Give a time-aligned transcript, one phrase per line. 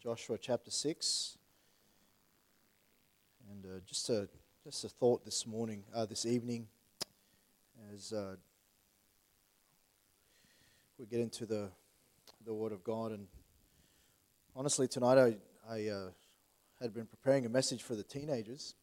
[0.00, 1.38] Joshua chapter 6.
[3.50, 4.28] And uh, just, a,
[4.62, 6.68] just a thought this morning, uh, this evening,
[7.92, 8.36] as uh,
[10.98, 11.70] we get into the,
[12.46, 13.10] the Word of God.
[13.10, 13.26] And
[14.54, 15.36] honestly, tonight I,
[15.68, 16.10] I uh,
[16.80, 18.76] had been preparing a message for the teenagers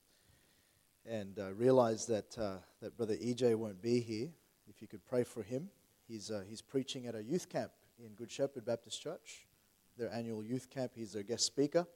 [1.10, 4.28] and uh, realized that, uh, that Brother EJ won't be here.
[4.68, 5.70] If you could pray for him,
[6.10, 7.72] he's, he's preaching at a youth camp
[8.04, 9.46] in Good Shepherd Baptist Church
[9.98, 10.92] their annual youth camp.
[10.96, 11.88] He's their guest speaker.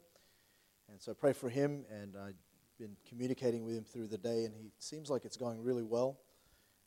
[0.90, 1.86] And so I pray for him.
[1.90, 2.36] And I've
[2.80, 6.18] been communicating with him through the day, and he seems like it's going really well.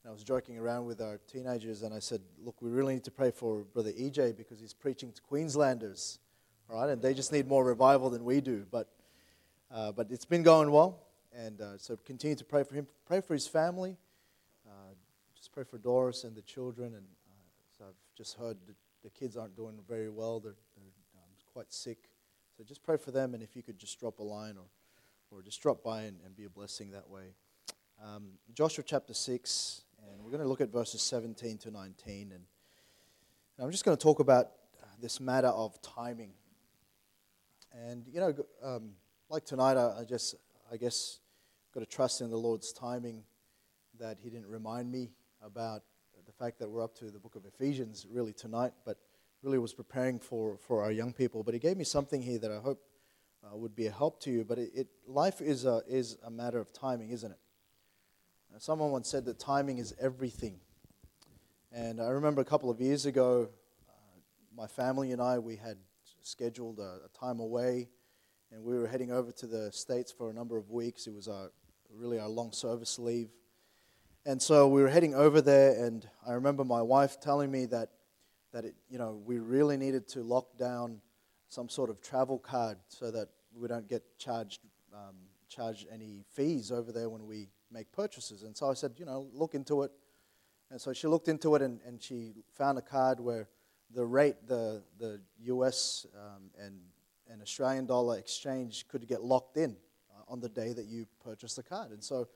[0.03, 3.05] And I was joking around with our teenagers, and I said, Look, we really need
[3.05, 6.19] to pray for Brother EJ because he's preaching to Queenslanders.
[6.71, 8.67] All right, and they just need more revival than we do.
[8.71, 8.89] But,
[9.71, 10.99] uh, but it's been going well.
[11.35, 12.87] And uh, so continue to pray for him.
[13.07, 13.97] Pray for his family.
[14.67, 14.95] Uh,
[15.37, 16.95] just pray for Doris and the children.
[16.95, 20.41] And uh, so I've just heard that the kids aren't doing very well.
[20.41, 20.92] They're, they're
[21.53, 21.99] quite sick.
[22.57, 25.43] So just pray for them, and if you could just drop a line or, or
[25.43, 27.35] just drop by and, and be a blessing that way.
[28.03, 32.33] Um, Joshua chapter 6, and we're going to look at verses 17 to 19.
[32.33, 32.45] And,
[33.61, 34.49] I'm just going to talk about
[35.01, 36.33] this matter of timing.
[37.73, 38.93] And, you know, um,
[39.29, 40.35] like tonight, I, I just,
[40.73, 41.19] I guess,
[41.73, 43.23] got to trust in the Lord's timing
[44.01, 45.11] that He didn't remind me
[45.45, 45.83] about
[46.27, 48.73] the fact that we're up to the book of Ephesians really tonight.
[48.85, 48.97] But
[49.43, 51.43] really was preparing for, for our young people.
[51.43, 52.81] But he gave me something here that I hope
[53.45, 54.45] uh, would be a help to you.
[54.45, 57.39] But it, it, life is a, is a matter of timing, isn't it?
[58.55, 60.61] Uh, someone once said that timing is everything.
[61.73, 63.49] And I remember a couple of years ago,
[63.89, 63.93] uh,
[64.57, 65.77] my family and I, we had
[66.23, 67.89] scheduled a, a, time away,
[68.53, 71.07] and we were heading over to the States for a number of weeks.
[71.07, 71.51] It was our,
[71.91, 73.31] really our long service leave.
[74.25, 77.89] And so we were heading over there, and I remember my wife telling me that
[78.53, 81.01] that it, you know, we really needed to lock down
[81.49, 84.61] some sort of travel card so that we don't get charged
[84.95, 85.17] um,
[85.49, 88.43] charged any fees over there when we make purchases.
[88.43, 89.91] And so I said, you know, look into it.
[90.71, 93.49] And so she looked into it and, and she found a card where
[93.95, 96.81] the rate, the, the US um, and,
[97.31, 99.77] and Australian dollar exchange could get locked in
[100.11, 101.91] uh, on the day that you purchase the card.
[101.91, 102.29] And so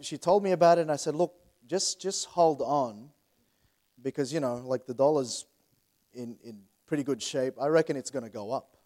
[0.00, 1.34] she told me about it and I said, look,
[1.66, 3.10] just, just hold on
[4.02, 5.46] because, you know, like the dollar's
[6.14, 7.54] in, in pretty good shape.
[7.60, 8.76] I reckon it's going to go up.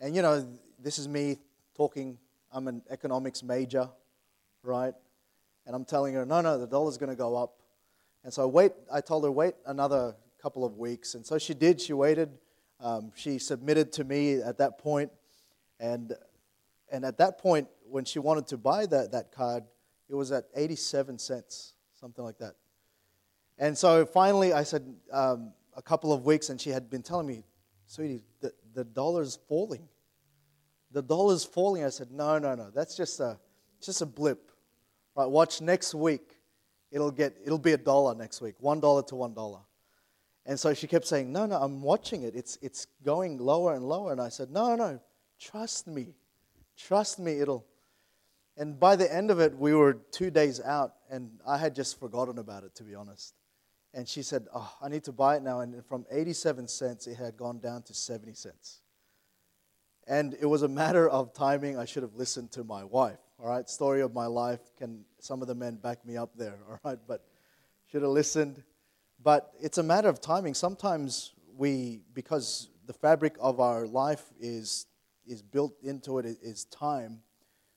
[0.00, 0.46] And, you know,
[0.78, 1.38] this is me
[1.76, 2.18] talking,
[2.52, 3.88] I'm an economics major,
[4.62, 4.94] right?
[5.66, 7.54] And I'm telling her, no, no, the dollar's going to go up.
[8.22, 11.14] And so I wait, I told her, wait another couple of weeks.
[11.14, 12.30] And so she did, she waited.
[12.80, 15.10] Um, she submitted to me at that point.
[15.80, 16.12] And,
[16.92, 19.64] and at that point, when she wanted to buy that, that card,
[20.08, 22.54] it was at 87 cents, something like that.
[23.58, 24.82] And so finally, I said,
[25.12, 27.44] um, a couple of weeks, and she had been telling me,
[27.86, 29.88] sweetie, the, the dollar's falling.
[30.90, 31.84] The dollar's falling.
[31.84, 32.70] I said, no, no, no.
[32.70, 33.38] That's just a,
[33.80, 34.50] just a blip.
[35.16, 36.38] Right, watch next week.
[36.90, 39.60] It'll, get, it'll be a dollar next week, one dollar to one dollar.
[40.46, 42.34] And so she kept saying, no, no, I'm watching it.
[42.36, 44.12] It's, it's going lower and lower.
[44.12, 45.00] And I said, no, no,
[45.40, 46.14] trust me.
[46.76, 47.64] Trust me, it'll.
[48.56, 51.98] And by the end of it, we were two days out, and I had just
[51.98, 53.34] forgotten about it, to be honest.
[53.94, 55.60] And she said, Oh, I need to buy it now.
[55.60, 58.80] And from 87 cents, it had gone down to 70 cents.
[60.06, 61.78] And it was a matter of timing.
[61.78, 63.18] I should have listened to my wife.
[63.40, 64.60] All right, story of my life.
[64.76, 66.58] Can some of the men back me up there?
[66.68, 67.24] All right, but
[67.90, 68.62] should have listened.
[69.22, 70.54] But it's a matter of timing.
[70.54, 74.86] Sometimes we, because the fabric of our life is
[75.26, 77.20] is built into it is time.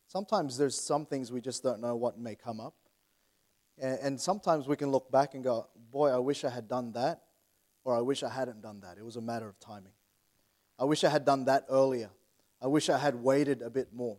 [0.08, 2.74] Sometimes there's some things we just don't know what may come up.
[3.80, 7.22] And, sometimes we can look back and go, boy, I wish I had done that,
[7.84, 8.98] or I wish I hadn't done that.
[8.98, 9.94] It was a matter of timing.
[10.80, 12.10] I wish I had done that earlier.
[12.62, 14.18] I wish I had waited a bit more.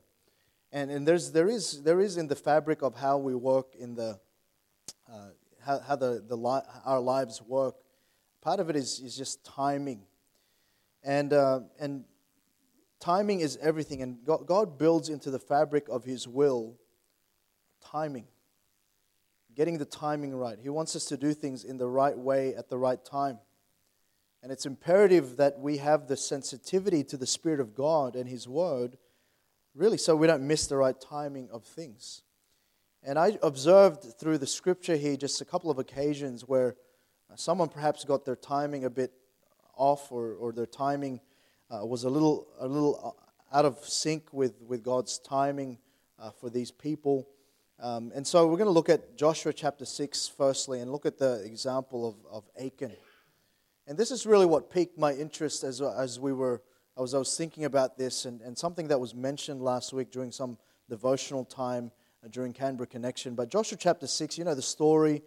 [0.73, 3.95] And, and there's, there, is, there is in the fabric of how we work in
[3.95, 4.19] the,
[5.11, 5.29] uh,
[5.65, 7.77] how, how the, the li- our lives work,
[8.43, 10.03] part of it is, is just timing.
[11.03, 12.05] And, uh, and
[13.01, 14.03] timing is everything.
[14.03, 16.77] And God, God builds into the fabric of His will
[17.81, 18.27] timing
[19.59, 20.57] getting the timing right.
[20.63, 23.41] He wants us to do things in the right way at the right time.
[24.41, 28.47] And it's imperative that we have the sensitivity to the Spirit of God and His
[28.47, 28.99] Word,
[29.75, 32.23] really, so we don't miss the right timing of things.
[33.03, 36.77] And I observed through the scripture here just a couple of occasions where
[37.35, 39.13] someone perhaps got their timing a bit
[39.77, 41.21] off or, or their timing
[41.69, 43.17] uh, was a little, a little
[43.53, 45.79] out of sync with, with God's timing
[46.17, 47.27] uh, for these people.
[47.81, 51.19] Um, and so we're going to look at Joshua chapter 6 firstly and look at
[51.19, 52.93] the example of, of Achan.
[53.87, 56.61] And this is really what piqued my interest as, as we were
[56.99, 60.11] I was, I was thinking about this and, and something that was mentioned last week
[60.11, 60.59] during some
[60.91, 61.93] devotional time
[62.25, 63.37] uh, during Canberra Connection.
[63.37, 65.23] But Joshua chapter 6, you know the story.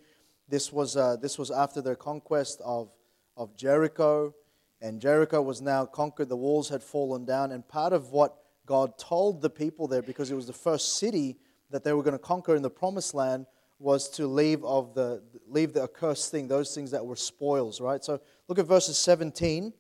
[0.49, 2.91] This was, uh, this was after their conquest of,
[3.37, 4.35] of Jericho.
[4.81, 7.53] And Jericho was now conquered, the walls had fallen down.
[7.53, 11.37] And part of what God told the people there, because it was the first city
[11.71, 13.45] that they were going to conquer in the promised land,
[13.79, 18.03] was to leave of the leave the accursed thing, those things that were spoils, right?
[18.03, 19.73] So look at verses 17.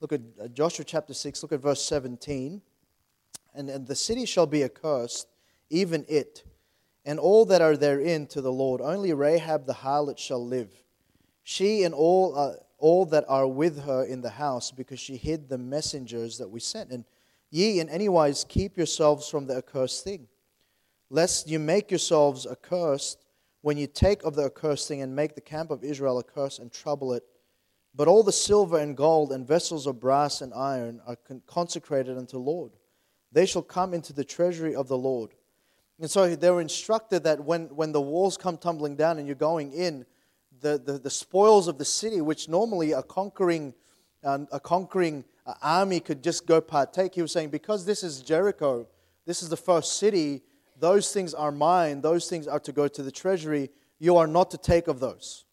[0.00, 2.62] Look at uh, Joshua chapter 6, look at verse 17.
[3.54, 5.26] And, and the city shall be accursed,
[5.70, 6.44] even it,
[7.04, 8.80] and all that are therein to the Lord.
[8.80, 10.70] Only Rahab the harlot shall live.
[11.42, 15.48] She and all, uh, all that are with her in the house, because she hid
[15.48, 16.90] the messengers that we sent.
[16.92, 17.04] And
[17.50, 20.28] ye in any wise keep yourselves from the accursed thing,
[21.10, 23.24] lest you make yourselves accursed
[23.62, 26.72] when you take of the accursed thing and make the camp of Israel accursed and
[26.72, 27.24] trouble it
[27.98, 31.16] but all the silver and gold and vessels of brass and iron are
[31.48, 32.70] consecrated unto the Lord.
[33.32, 35.34] They shall come into the treasury of the Lord.
[35.98, 39.34] And so they were instructed that when, when the walls come tumbling down and you're
[39.34, 40.06] going in,
[40.60, 43.74] the, the, the spoils of the city, which normally a conquering,
[44.22, 48.22] uh, a conquering uh, army could just go partake, he was saying, because this is
[48.22, 48.86] Jericho,
[49.26, 50.42] this is the first city,
[50.78, 53.70] those things are mine, those things are to go to the treasury.
[53.98, 55.44] You are not to take of those.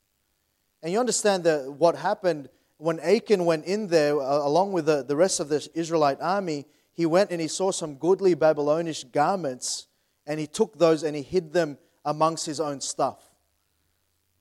[0.84, 5.04] And you understand that what happened when Achan went in there, uh, along with the,
[5.04, 9.88] the rest of the Israelite army, he went and he saw some goodly Babylonish garments,
[10.28, 13.18] and he took those and he hid them amongst his own stuff.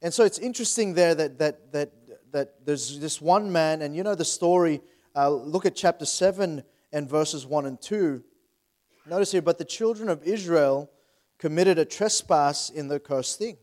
[0.02, 1.92] And so it's interesting there that, that, that,
[2.32, 4.80] that there's this one man, and you know the story.
[5.16, 8.22] Uh, look at chapter 7 and verses 1 and 2.
[9.06, 10.90] Notice here, but the children of Israel
[11.38, 13.58] committed a trespass in the cursed thing.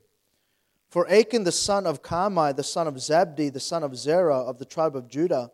[0.90, 4.60] For Achan the son of Carmi, the son of Zabdi, the son of Zerah of
[4.60, 5.52] the tribe of Judah,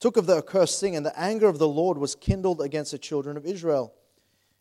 [0.00, 2.98] took of the accursed thing, and the anger of the Lord was kindled against the
[2.98, 3.92] children of Israel.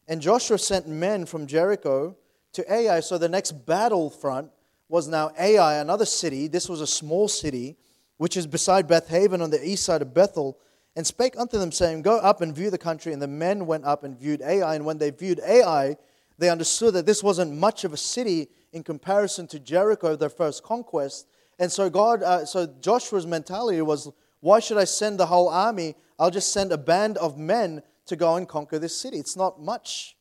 [0.07, 2.15] And Joshua sent men from Jericho
[2.53, 2.99] to Ai.
[2.99, 4.51] So the next battlefront
[4.89, 6.47] was now Ai, another city.
[6.47, 7.77] This was a small city,
[8.17, 10.57] which is beside Bethaven on the east side of Bethel,
[10.97, 13.13] and spake unto them, saying, Go up and view the country.
[13.13, 14.73] And the men went up and viewed Ai.
[14.73, 15.95] And when they viewed Ai,
[16.39, 20.63] they understood that this wasn't much of a city in comparison to Jericho, their first
[20.63, 21.27] conquest.
[21.59, 24.09] And so God, uh, so Joshua's mentality was,
[24.39, 25.93] why should I send the whole army?
[26.17, 29.19] I'll just send a band of men to go and conquer this city.
[29.19, 30.17] It's not much.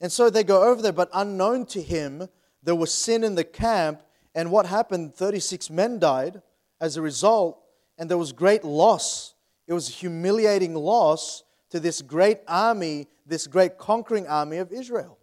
[0.00, 2.28] And so they go over there, but unknown to him,
[2.62, 4.02] there was sin in the camp.
[4.36, 5.16] And what happened?
[5.16, 6.42] 36 men died
[6.80, 7.60] as a result,
[7.98, 9.29] and there was great loss.
[9.70, 15.16] It was a humiliating loss to this great army, this great conquering army of Israel.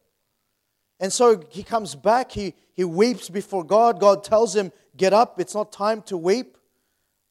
[1.02, 4.00] And so he comes back, he, he weeps before God.
[4.00, 6.58] God tells him, Get up, it's not time to weep.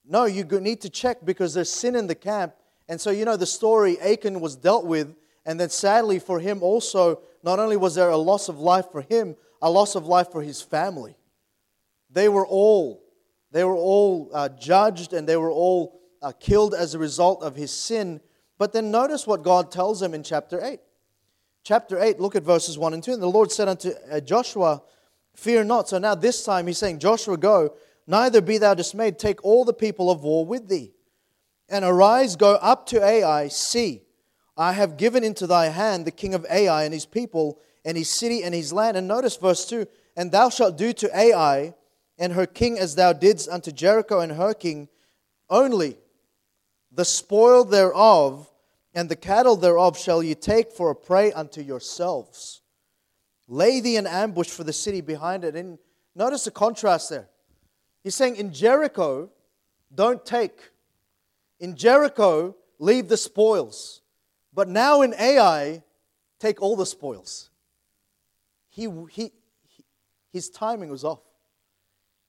[0.05, 2.53] No, you need to check because there's sin in the camp.
[2.87, 5.17] And so, you know, the story Achan was dealt with.
[5.47, 9.01] And then sadly for him also, not only was there a loss of life for
[9.01, 11.17] him, a loss of life for his family.
[12.11, 13.03] They were all,
[13.53, 17.57] they were all uh, judged and they were all uh, killed as a result of
[17.57, 18.21] his sin.
[18.59, 20.81] But then notice what God tells him in chapter 8
[21.67, 23.15] chapter 8, look at verses 1 and 2.
[23.15, 24.83] And the Lord said unto uh, Joshua,
[25.35, 25.89] Fear not.
[25.89, 27.75] So now this time he's saying, Joshua, go,
[28.07, 29.19] neither be thou dismayed.
[29.19, 30.93] Take all the people of war with thee.
[31.69, 33.49] And arise, go up to Ai.
[33.49, 34.03] See,
[34.57, 38.09] I have given into thy hand the king of Ai and his people, and his
[38.09, 38.97] city and his land.
[38.97, 39.87] And notice verse 2
[40.17, 41.75] And thou shalt do to Ai
[42.17, 44.89] and her king as thou didst unto Jericho and her king,
[45.51, 45.99] only
[46.97, 48.51] the spoil thereof
[48.95, 52.63] and the cattle thereof shall ye take for a prey unto yourselves.
[53.47, 55.55] Lay thee an ambush for the city behind it.
[55.55, 55.79] And
[56.15, 57.29] notice the contrast there.
[58.03, 59.31] He's saying in Jericho,
[59.95, 60.59] don't take.
[61.61, 64.01] In Jericho, leave the spoils.
[64.55, 65.83] But now in Ai,
[66.41, 67.51] take all the spoils.
[68.71, 69.33] He, he,
[69.69, 69.85] he,
[70.33, 71.21] his timing was off.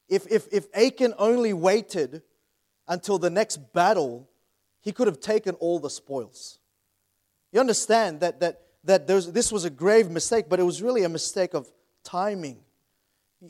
[0.09, 2.21] If, if, if Achan only waited
[2.85, 4.27] until the next battle,
[4.81, 6.59] he could have taken all the spoils.
[7.51, 11.09] You understand that, that, that this was a grave mistake, but it was really a
[11.09, 11.71] mistake of
[12.03, 12.59] timing.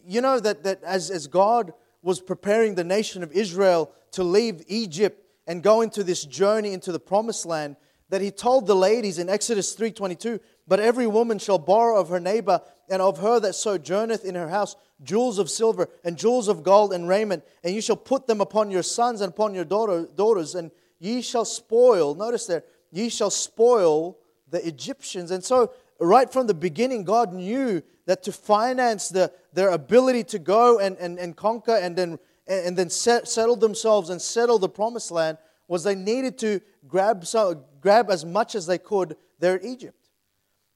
[0.05, 4.63] You know that, that as, as God was preparing the nation of Israel to leave
[4.67, 7.77] Egypt and go into this journey into the promised land,
[8.09, 12.19] that he told the ladies in Exodus 3:22, "But every woman shall borrow of her
[12.19, 16.63] neighbor and of her that sojourneth in her house jewels of silver and jewels of
[16.63, 20.07] gold and raiment, and you shall put them upon your sons and upon your daughter,
[20.15, 24.17] daughters, and ye shall spoil, notice there, ye shall spoil
[24.49, 25.31] the Egyptians.
[25.31, 30.39] And so, right from the beginning, God knew that to finance the, their ability to
[30.39, 34.69] go and, and, and conquer and then, and then set, settle themselves and settle the
[34.69, 35.37] promised land
[35.67, 40.09] was they needed to grab, so, grab as much as they could there at Egypt.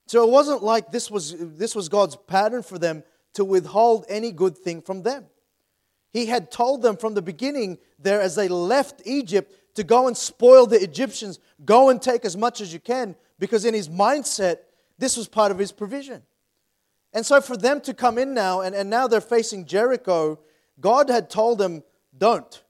[0.07, 4.31] So it wasn't like this was, this was God's pattern for them to withhold any
[4.31, 5.25] good thing from them.
[6.11, 10.15] He had told them from the beginning there as they left Egypt to go and
[10.15, 14.57] spoil the Egyptians, go and take as much as you can, because in his mindset,
[14.97, 16.21] this was part of his provision.
[17.13, 20.39] And so for them to come in now, and, and now they're facing Jericho,
[20.79, 21.83] God had told them,
[22.17, 22.63] don't.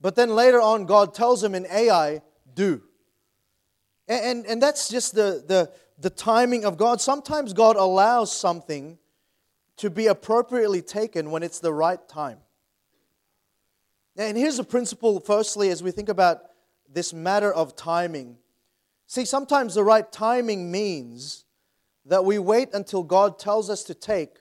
[0.00, 2.22] But then later on, God tells them in Ai,
[2.54, 2.82] do.
[4.08, 7.00] And, and, and that's just the, the, the timing of God.
[7.00, 8.98] Sometimes God allows something
[9.76, 12.38] to be appropriately taken when it's the right time.
[14.16, 16.42] And here's a principle, firstly, as we think about
[16.88, 18.36] this matter of timing.
[19.06, 21.44] See, sometimes the right timing means
[22.04, 24.36] that we wait until God tells us to take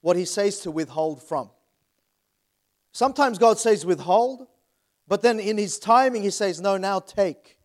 [0.00, 1.50] what He says to withhold from.
[2.92, 4.46] Sometimes God says withhold,
[5.08, 7.58] but then in His timing, He says, no, now take.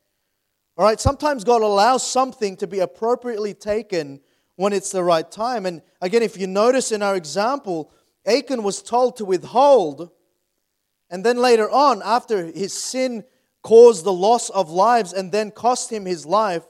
[0.78, 4.22] All right, sometimes God allows something to be appropriately taken
[4.56, 5.66] when it's the right time.
[5.66, 7.92] And again, if you notice in our example,
[8.26, 10.12] Achan was told to withhold,
[11.12, 13.26] and then later on, after his sin
[13.62, 16.64] caused the loss of lives and then cost him his life,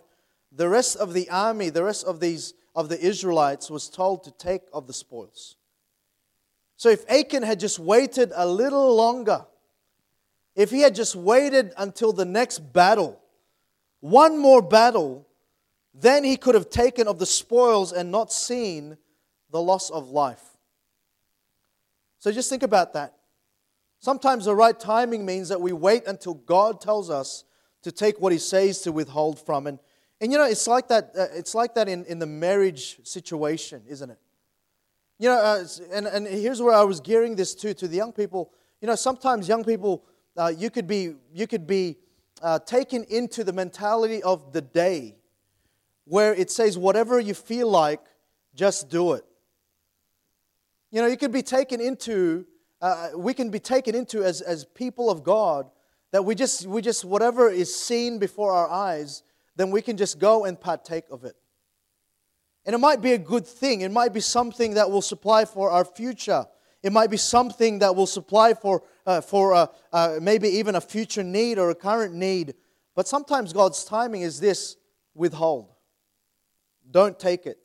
[0.52, 4.32] the rest of the army, the rest of these of the Israelites was told to
[4.32, 5.56] take of the spoils.
[6.76, 9.46] So if Achan had just waited a little longer,
[10.56, 13.22] if he had just waited until the next battle,
[14.00, 15.28] one more battle,
[15.94, 18.98] then he could have taken of the spoils and not seen
[19.52, 20.44] the loss of life.
[22.20, 23.16] So just think about that.
[24.02, 27.44] Sometimes the right timing means that we wait until God tells us
[27.84, 29.68] to take what he says to withhold from.
[29.68, 29.78] And,
[30.20, 33.84] and you know, it's like that, uh, it's like that in, in the marriage situation,
[33.88, 34.18] isn't it?
[35.20, 38.12] You know, uh, and, and here's where I was gearing this to, to the young
[38.12, 38.52] people.
[38.82, 40.04] You know, sometimes young people,
[40.36, 41.98] uh, you could be, you could be
[42.42, 45.16] uh, taken into the mentality of the day
[46.06, 48.02] where it says, whatever you feel like,
[48.56, 49.24] just do it.
[50.90, 52.48] You know, you could be taken into,
[52.82, 55.70] uh, we can be taken into as, as people of God
[56.12, 59.24] that we just, we just, whatever is seen before our eyes,
[59.56, 61.36] then we can just go and partake of it.
[62.66, 63.82] And it might be a good thing.
[63.82, 66.46] It might be something that will supply for our future.
[66.84, 70.82] It might be something that will supply for, uh, for uh, uh, maybe even a
[70.82, 72.56] future need or a current need.
[72.96, 74.78] But sometimes God's timing is this
[75.14, 75.74] withhold.
[76.90, 77.58] Don't take it.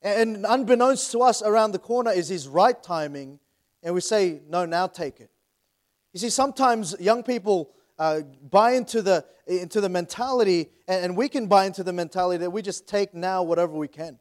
[0.00, 3.40] And unbeknownst to us, around the corner is His right timing,
[3.84, 5.30] and we say, No, now take it.
[6.12, 11.28] You see, sometimes young people uh, buy into the, into the mentality, and, and we
[11.28, 14.18] can buy into the mentality that we just take now whatever we can.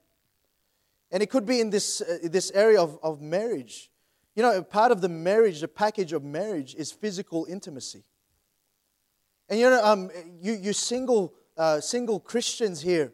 [1.12, 3.90] And it could be in this, uh, this area of, of marriage.
[4.36, 8.04] You know, part of the marriage, the package of marriage, is physical intimacy.
[9.48, 10.10] And you know, um,
[10.42, 13.14] you, you single, uh, single Christians here,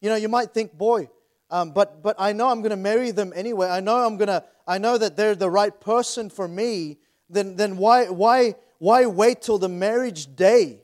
[0.00, 1.10] you know, you might think, boy,
[1.50, 3.68] um, but, but I know I'm going to marry them anyway.
[3.68, 6.98] I know I'm going to, I know that they're the right person for me.
[7.30, 10.80] Then, then why, why, why wait till the marriage day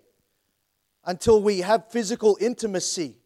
[1.04, 3.16] until we have physical intimacy?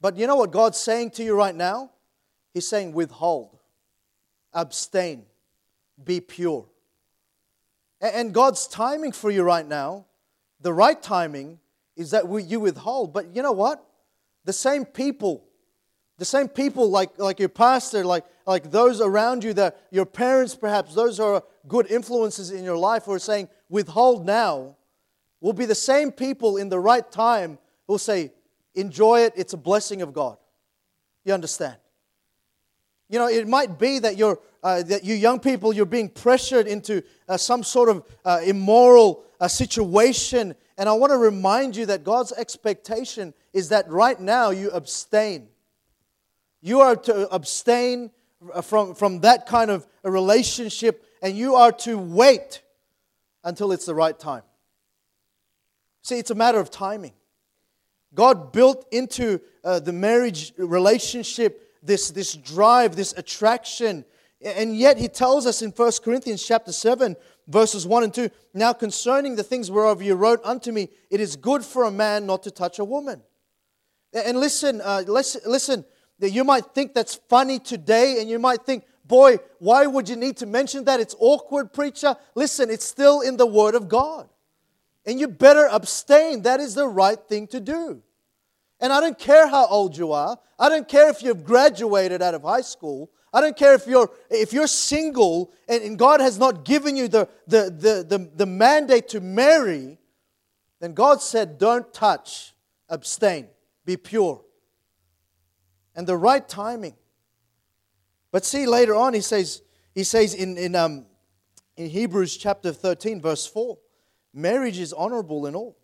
[0.00, 1.90] But you know what God's saying to you right now?
[2.52, 3.56] He's saying, withhold,
[4.52, 5.24] abstain,
[6.02, 6.66] be pure.
[8.00, 10.06] And God's timing for you right now,
[10.60, 11.60] the right timing,
[11.96, 13.12] is that you withhold.
[13.12, 13.84] But you know what?
[14.44, 15.44] The same people,
[16.22, 20.54] the same people like, like your pastor, like, like those around you, that your parents
[20.54, 24.76] perhaps, those are good influences in your life who are saying, withhold now,
[25.40, 28.30] will be the same people in the right time who will say,
[28.76, 30.36] enjoy it, it's a blessing of God.
[31.24, 31.74] You understand?
[33.08, 36.68] You know, it might be that you're uh, that you young people you're being pressured
[36.68, 41.86] into uh, some sort of uh, immoral uh, situation, and I want to remind you
[41.86, 45.48] that God's expectation is that right now you abstain.
[46.62, 48.10] You are to abstain
[48.62, 52.62] from, from that kind of a relationship, and you are to wait
[53.44, 54.42] until it's the right time.
[56.02, 57.12] See, it's a matter of timing.
[58.14, 64.04] God built into uh, the marriage relationship this, this drive, this attraction.
[64.40, 67.16] And yet he tells us in 1 Corinthians chapter 7,
[67.48, 71.36] verses 1 and 2 Now concerning the things whereof you wrote unto me, it is
[71.36, 73.22] good for a man not to touch a woman.
[74.12, 75.84] And listen, uh, listen, listen,
[76.30, 80.36] you might think that's funny today, and you might think, boy, why would you need
[80.38, 81.00] to mention that?
[81.00, 82.16] It's awkward, preacher.
[82.34, 84.28] Listen, it's still in the Word of God.
[85.04, 86.42] And you better abstain.
[86.42, 88.02] That is the right thing to do.
[88.80, 90.38] And I don't care how old you are.
[90.58, 93.10] I don't care if you've graduated out of high school.
[93.32, 97.08] I don't care if you're, if you're single and, and God has not given you
[97.08, 99.98] the, the, the, the, the mandate to marry,
[100.80, 102.54] then God said, don't touch,
[102.88, 103.48] abstain,
[103.84, 104.42] be pure.
[105.94, 106.96] And the right timing.
[108.30, 109.62] But see, later on, he says,
[109.94, 111.06] he says in, in, um,
[111.76, 113.78] in Hebrews chapter 13, verse 4,
[114.32, 115.76] marriage is honorable in all,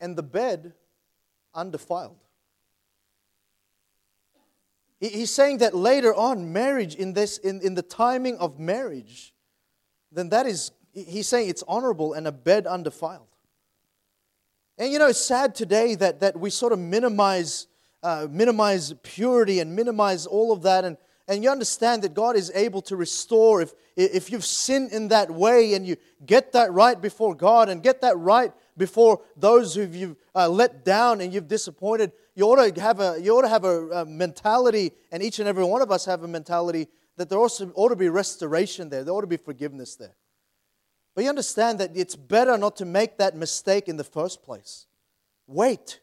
[0.00, 0.72] and the bed
[1.54, 2.16] undefiled.
[5.00, 9.34] He's saying that later on, marriage, in, this, in, in the timing of marriage,
[10.10, 13.26] then that is, he's saying it's honorable and a bed undefiled.
[14.78, 17.66] And you know, it's sad today that, that we sort of minimize,
[18.04, 20.84] uh, minimize purity and minimize all of that.
[20.84, 25.08] And, and you understand that God is able to restore if, if you've sinned in
[25.08, 25.96] that way and you
[26.26, 30.84] get that right before God and get that right before those who you've uh, let
[30.84, 32.12] down and you've disappointed.
[32.34, 35.48] You ought to have a you ought to have a, a, mentality, and each and
[35.48, 39.02] every one of us have a mentality that there also ought to be restoration there.
[39.02, 40.14] There ought to be forgiveness there.
[41.14, 44.86] But you understand that it's better not to make that mistake in the first place.
[45.46, 46.00] Wait.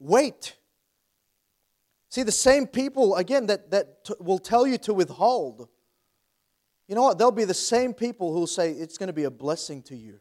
[0.00, 0.56] Wait.
[2.12, 5.66] See, the same people, again, that, that t- will tell you to withhold,
[6.86, 7.16] you know what?
[7.16, 9.96] They'll be the same people who will say it's going to be a blessing to
[9.96, 10.20] you.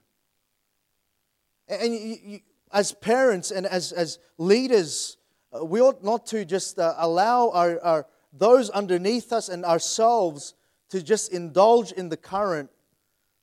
[1.67, 2.39] And you, you,
[2.71, 5.17] as parents and as, as leaders,
[5.51, 10.53] uh, we ought not to just uh, allow our, our, those underneath us and ourselves
[10.91, 12.69] to just indulge in the current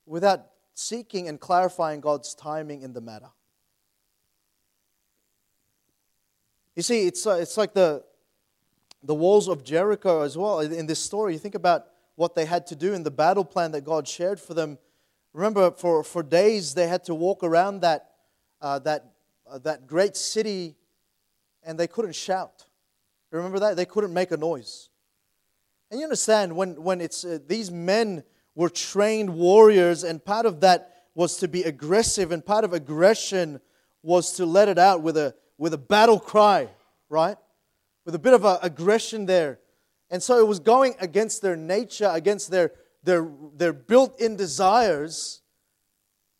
[0.07, 3.29] without seeking and clarifying God's timing in the matter.
[6.75, 8.08] You see, it's, uh, it's like the,
[9.03, 10.59] the walls of Jericho as well.
[10.59, 13.71] In this story, you think about what they had to do in the battle plan
[13.71, 14.77] that God shared for them.
[15.33, 18.09] Remember, for, for days they had to walk around that
[18.61, 19.13] uh, that,
[19.49, 20.75] uh, that great city
[21.63, 22.65] and they couldn't shout.
[23.31, 23.75] Remember that?
[23.75, 24.89] They couldn't make a noise.
[25.91, 28.23] And you understand when, when it's uh, these men
[28.55, 33.59] were trained warriors, and part of that was to be aggressive, and part of aggression
[34.01, 36.69] was to let it out with a, with a battle cry,
[37.09, 37.37] right?
[38.05, 39.59] With a bit of a aggression there.
[40.09, 42.71] And so it was going against their nature, against their,
[43.03, 45.41] their, their built in desires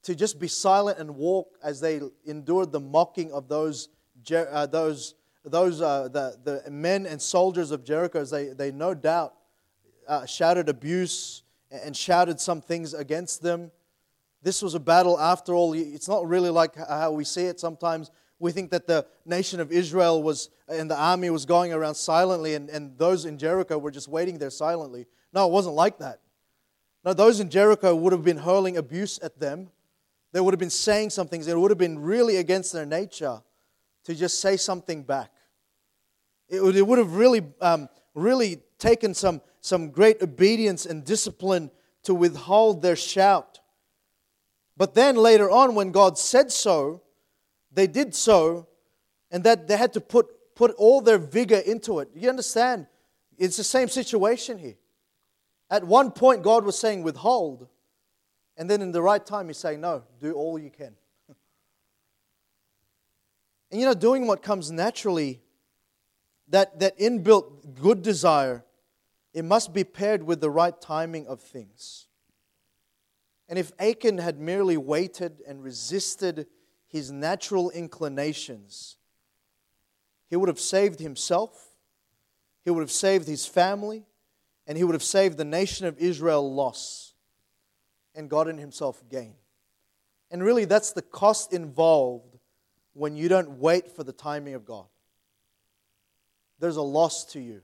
[0.03, 3.89] to just be silent and walk as they endured the mocking of those,
[4.33, 8.21] uh, those, those uh, the, the men and soldiers of Jericho.
[8.21, 9.35] As they, they no doubt
[10.07, 13.71] uh, shouted abuse and shouted some things against them.
[14.41, 15.73] This was a battle, after all.
[15.73, 18.09] It's not really like how we see it sometimes.
[18.39, 22.55] We think that the nation of Israel was, and the army was going around silently,
[22.55, 25.05] and, and those in Jericho were just waiting there silently.
[25.33, 26.21] No, it wasn't like that.
[27.03, 29.69] No, those in Jericho would have been hurling abuse at them
[30.31, 31.47] they would have been saying some things.
[31.47, 33.41] It would have been really against their nature
[34.03, 35.31] to just say something back.
[36.47, 41.71] It would, it would have really, um, really taken some, some great obedience and discipline
[42.03, 43.59] to withhold their shout.
[44.77, 47.01] But then later on, when God said so,
[47.71, 48.67] they did so,
[49.31, 52.09] and that they had to put, put all their vigor into it.
[52.15, 52.87] You understand?
[53.37, 54.75] It's the same situation here.
[55.69, 57.67] At one point, God was saying, withhold.
[58.57, 60.95] And then in the right time, you say, No, do all you can.
[63.71, 65.41] and you know, doing what comes naturally,
[66.49, 68.65] that, that inbuilt good desire,
[69.33, 72.07] it must be paired with the right timing of things.
[73.47, 76.47] And if Achan had merely waited and resisted
[76.89, 78.97] his natural inclinations,
[80.29, 81.69] he would have saved himself,
[82.65, 84.05] he would have saved his family,
[84.67, 87.09] and he would have saved the nation of Israel loss
[88.19, 89.33] and God and Himself gain.
[90.29, 92.37] And really, that's the cost involved
[92.93, 94.85] when you don't wait for the timing of God.
[96.59, 97.61] There's a loss to you,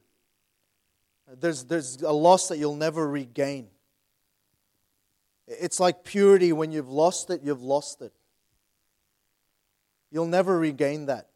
[1.40, 3.68] there's, there's a loss that you'll never regain.
[5.48, 8.14] It's like purity when you've lost it, you've lost it.
[10.16, 11.28] You'll never regain that.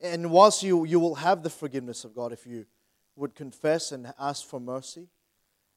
[0.00, 2.64] And whilst you, you will have the forgiveness of God if you
[3.14, 5.08] would confess and ask for mercy,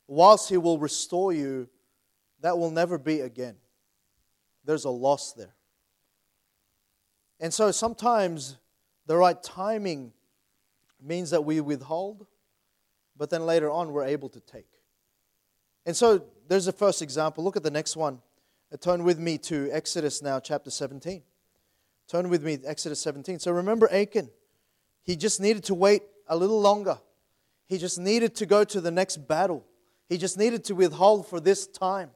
[0.08, 1.68] whilst He will restore you
[2.40, 3.58] that will never be again.
[4.64, 5.54] There's a loss there.
[7.42, 8.56] And so sometimes
[9.06, 10.14] the right timing
[11.04, 12.26] means that we withhold,
[13.18, 14.70] but then later on we're able to take.
[15.86, 17.44] And so there's the first example.
[17.44, 18.22] Look at the next one.
[18.80, 21.22] Turn with me to Exodus now, chapter 17.
[22.08, 23.40] Turn with me, Exodus 17.
[23.40, 24.30] So remember Achan.
[25.04, 27.00] He just needed to wait a little longer.
[27.68, 29.66] He just needed to go to the next battle.
[30.08, 32.12] He just needed to withhold for this time.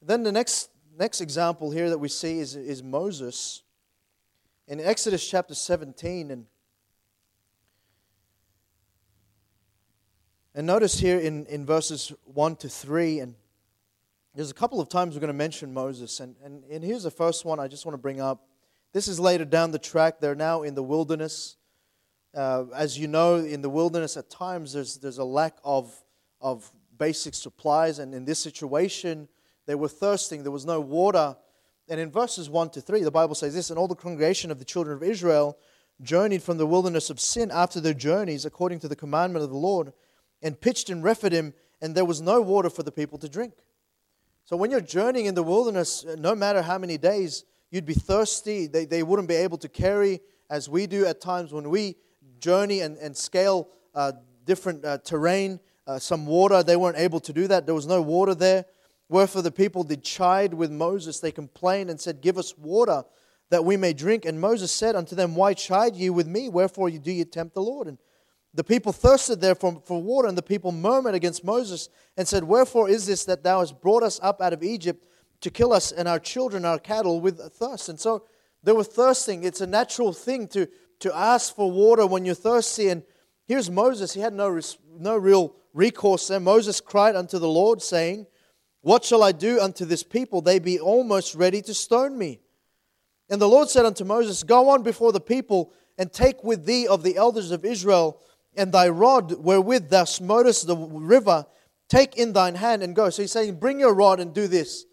[0.00, 3.62] Then the next, next example here that we see is, is Moses.
[4.66, 6.46] In Exodus chapter 17, and
[10.54, 13.34] And notice here in, in verses 1 to 3, and
[14.34, 16.20] there's a couple of times we're going to mention Moses.
[16.20, 18.46] And, and, and here's the first one I just want to bring up.
[18.92, 20.20] This is later down the track.
[20.20, 21.56] They're now in the wilderness.
[22.34, 25.94] Uh, as you know, in the wilderness, at times there's, there's a lack of,
[26.40, 27.98] of basic supplies.
[27.98, 29.28] And in this situation,
[29.66, 30.42] they were thirsting.
[30.42, 31.36] There was no water.
[31.88, 34.58] And in verses 1 to 3, the Bible says this And all the congregation of
[34.58, 35.58] the children of Israel
[36.00, 39.56] journeyed from the wilderness of Sin after their journeys, according to the commandment of the
[39.56, 39.92] Lord
[40.42, 43.54] and pitched in Rephidim, and there was no water for the people to drink.
[44.44, 47.94] So when you're journeying in the wilderness, uh, no matter how many days, you'd be
[47.94, 48.66] thirsty.
[48.66, 51.96] They, they wouldn't be able to carry, as we do at times when we
[52.40, 54.12] journey and, and scale uh,
[54.44, 56.62] different uh, terrain, uh, some water.
[56.62, 57.66] They weren't able to do that.
[57.66, 58.64] There was no water there.
[59.08, 61.20] Wherefore the people did chide with Moses.
[61.20, 63.04] They complained and said, Give us water
[63.50, 64.24] that we may drink.
[64.24, 66.48] And Moses said unto them, Why chide ye with me?
[66.48, 67.86] Wherefore do ye tempt the Lord?
[67.86, 67.98] And
[68.54, 72.44] the people thirsted there for, for water, and the people murmured against Moses and said,
[72.44, 75.06] Wherefore is this that thou hast brought us up out of Egypt
[75.40, 77.88] to kill us and our children, our cattle with thirst?
[77.88, 78.24] And so
[78.62, 79.44] they were thirsting.
[79.44, 80.68] It's a natural thing to,
[81.00, 82.88] to ask for water when you're thirsty.
[82.88, 83.02] And
[83.46, 84.12] here's Moses.
[84.12, 84.60] He had no,
[84.98, 86.38] no real recourse there.
[86.38, 88.26] Moses cried unto the Lord, saying,
[88.82, 90.42] What shall I do unto this people?
[90.42, 92.40] They be almost ready to stone me.
[93.30, 96.86] And the Lord said unto Moses, Go on before the people and take with thee
[96.86, 98.20] of the elders of Israel
[98.56, 101.46] and thy rod wherewith thou smotest the river,
[101.88, 103.10] take in thine hand and go.
[103.10, 104.84] So he's saying, Bring your rod and do this.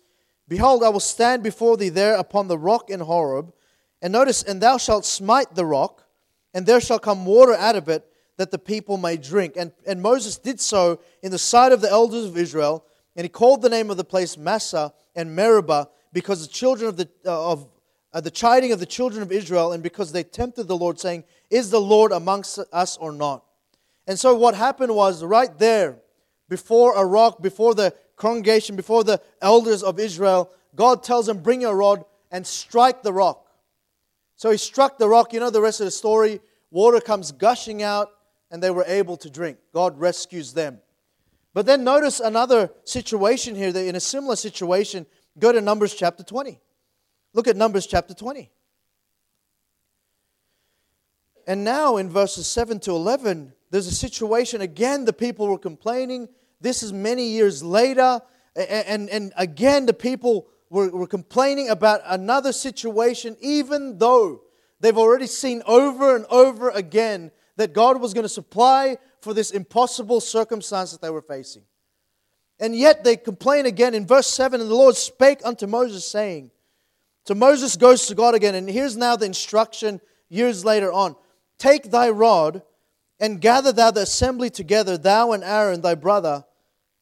[0.48, 3.54] Behold, I will stand before thee there upon the rock in Horeb.
[4.02, 6.06] And notice, and thou shalt smite the rock,
[6.54, 8.06] and there shall come water out of it,
[8.38, 9.56] that the people may drink.
[9.58, 13.30] And, and Moses did so in the sight of the elders of Israel, and he
[13.30, 17.52] called the name of the place Massah and Meribah, because the children of the, uh,
[17.52, 17.68] of
[18.14, 21.26] uh, the chiding of the children of Israel, and because they tempted the Lord, saying,
[21.50, 23.44] Is the Lord amongst us or not?
[24.10, 26.00] And so what happened was right there,
[26.50, 31.62] before a rock, before the congregation, before the elders of Israel, God tells him, Bring
[31.62, 33.46] your rod and strike the rock.
[34.36, 35.32] So he struck the rock.
[35.32, 36.42] You know the rest of the story.
[36.72, 38.10] Water comes gushing out,
[38.50, 39.60] and they were able to drink.
[39.76, 40.80] God rescues them.
[41.54, 43.72] But then notice another situation here.
[43.72, 45.06] That in a similar situation,
[45.38, 46.60] go to Numbers chapter 20.
[47.34, 48.50] Look at Numbers chapter 20.
[51.46, 56.28] And now in verses 7 to 11, there's a situation again, the people were complaining.
[56.60, 58.22] This is many years later.
[58.56, 64.42] And, and, again, the people were, were complaining about another situation, even though
[64.80, 69.52] they've already seen over and over again that God was going to supply for this
[69.52, 71.64] impossible circumstance that they were facing.
[72.60, 76.52] And yet they complain again in verse 7 And the Lord spake unto Moses, saying,
[77.26, 81.16] So Moses goes to God again, and here's now the instruction years later on
[81.58, 82.64] Take thy rod
[83.20, 86.46] and gather thou the assembly together, thou and Aaron thy brother.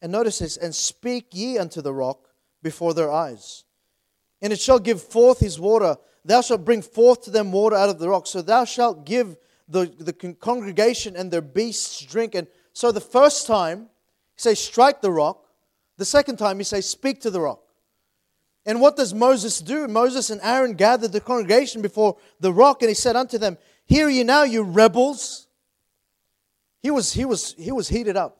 [0.01, 2.29] And notice this, and speak ye unto the rock
[2.61, 3.63] before their eyes.
[4.41, 5.97] And it shall give forth his water.
[6.23, 8.27] Thou shalt bring forth to them water out of the rock.
[8.27, 12.35] So thou shalt give the, the congregation and their beasts drink.
[12.35, 13.89] And so the first time,
[14.35, 15.45] he says, strike the rock.
[15.97, 17.61] The second time, he says, speak to the rock.
[18.67, 19.87] And what does Moses do?
[19.87, 24.09] Moses and Aaron gathered the congregation before the rock, and he said unto them, Hear
[24.09, 25.46] ye now, you rebels.
[26.81, 28.37] He was, he was, he was heated up.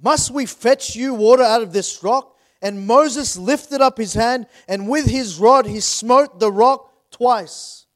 [0.00, 2.36] Must we fetch you water out of this rock?
[2.60, 7.86] And Moses lifted up his hand, and with his rod he smote the rock twice.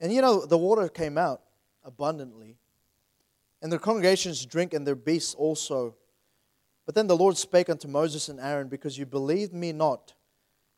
[0.00, 1.40] And you know, the water came out
[1.84, 2.58] abundantly.
[3.62, 5.94] And the congregations drink, and their beasts also.
[6.86, 10.14] But then the Lord spake unto Moses and Aaron, Because you believed me not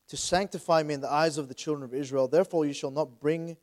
[0.07, 3.19] to sanctify me in the eyes of the children of Israel, therefore you shall not
[3.19, 3.57] bring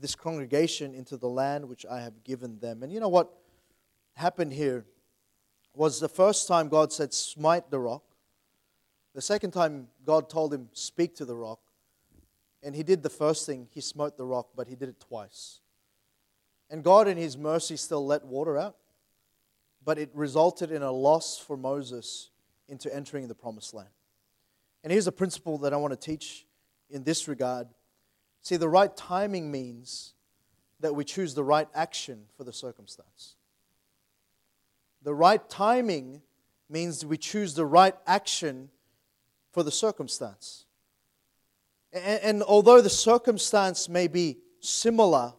[0.00, 2.82] this congregation into the land which I have given them.
[2.82, 3.30] And you know what
[4.14, 4.84] happened here
[5.74, 8.02] was the first time God said, Smite the rock.
[9.14, 11.60] The second time God told him, Speak to the rock.
[12.62, 15.60] And he did the first thing, he smote the rock, but he did it twice.
[16.68, 18.76] And God, in his mercy, still let water out.
[19.84, 22.30] But it resulted in a loss for Moses
[22.68, 23.88] into entering the promised land.
[24.84, 26.46] And here's a principle that I want to teach
[26.90, 27.66] in this regard
[28.42, 30.14] See, the right timing means
[30.80, 33.34] that we choose the right action for the circumstance.
[35.02, 36.22] The right timing
[36.68, 38.70] means we choose the right action
[39.52, 40.64] for the circumstance.
[41.92, 45.32] And, and, although the circumstance may be similar,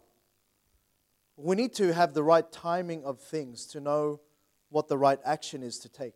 [1.37, 4.19] we need to have the right timing of things to know
[4.69, 6.15] what the right action is to take.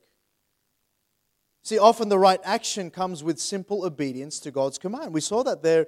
[1.61, 5.13] See, often the right action comes with simple obedience to God's command.
[5.13, 5.87] We saw that there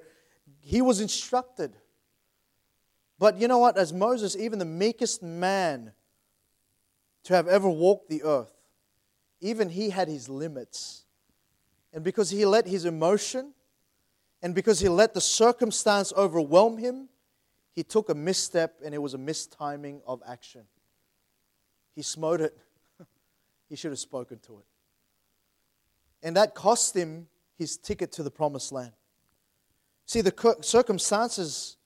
[0.60, 1.76] he was instructed.
[3.18, 3.76] But you know what?
[3.76, 5.92] As Moses, even the meekest man
[7.24, 8.52] to have ever walked the earth,
[9.40, 11.04] even he had his limits.
[11.92, 13.54] And because he let his emotion
[14.42, 17.08] and because he let the circumstance overwhelm him,
[17.72, 20.62] he took a misstep and it was a mistiming of action.
[21.94, 22.56] He smote it.
[23.68, 24.64] he should have spoken to it.
[26.22, 28.92] And that cost him his ticket to the promised land.
[30.08, 31.76] See, the circumstances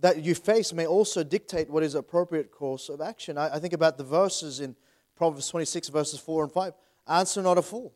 [0.00, 3.36] that you face may also dictate what is appropriate course of action.
[3.36, 4.76] I, I think about the verses in
[5.16, 6.74] Proverbs 26, verses 4 and 5.
[7.08, 7.92] Answer not a fool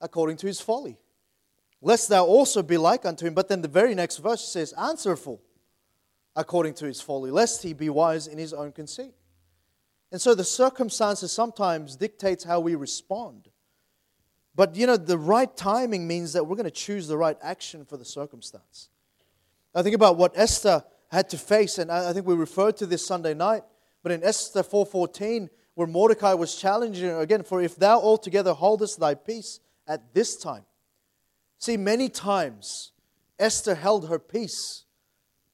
[0.00, 0.96] according to his folly,
[1.82, 3.34] lest thou also be like unto him.
[3.34, 5.42] But then the very next verse says, Answer a fool
[6.34, 9.12] according to his folly, lest he be wise in his own conceit.
[10.10, 13.50] And so the circumstances sometimes dictates how we respond.
[14.58, 17.84] But you know, the right timing means that we're going to choose the right action
[17.84, 18.88] for the circumstance.
[19.72, 23.06] I think about what Esther had to face, and I think we referred to this
[23.06, 23.62] Sunday night,
[24.02, 28.98] but in Esther 4:14, where Mordecai was challenging her again, for if thou altogether holdest
[28.98, 30.64] thy peace at this time.
[31.58, 32.90] See, many times
[33.38, 34.86] Esther held her peace.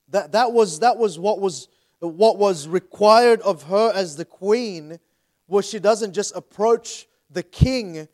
[0.09, 1.69] That, that, was, that was what was
[2.01, 4.99] what was required of her as the queen
[5.47, 8.09] was she doesn't just approach the king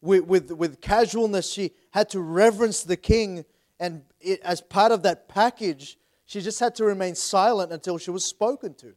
[0.00, 1.50] with, with, with casualness.
[1.50, 3.44] She had to reverence the king,
[3.78, 8.10] and it, as part of that package, she just had to remain silent until she
[8.10, 8.94] was spoken to.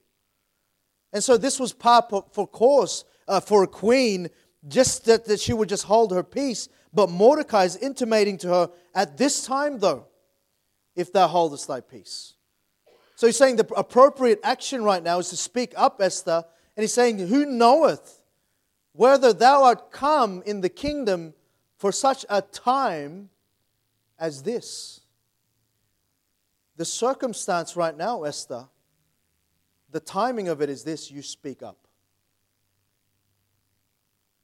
[1.12, 4.30] And so this was part for course uh, for a queen,
[4.68, 6.70] just that, that she would just hold her peace.
[6.94, 10.08] But Mordecai is intimating to her, at this time though,
[10.96, 12.34] if thou holdest thy peace.
[13.16, 16.44] So he's saying the appropriate action right now is to speak up, Esther.
[16.76, 18.23] And he's saying, Who knoweth
[18.94, 21.34] whether thou art come in the kingdom
[21.78, 23.30] for such a time
[24.18, 25.02] as this?
[26.78, 28.68] The circumstance right now, Esther,
[29.92, 31.78] the timing of it is this you speak up.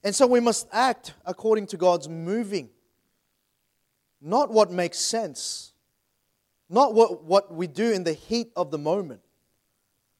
[0.03, 2.69] And so we must act according to God's moving,
[4.21, 5.73] not what makes sense,
[6.69, 9.21] not what, what we do in the heat of the moment.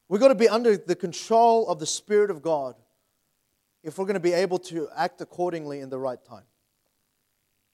[0.08, 2.74] We've got to be under the control of the Spirit of God
[3.82, 6.44] if we're going to be able to act accordingly in the right time.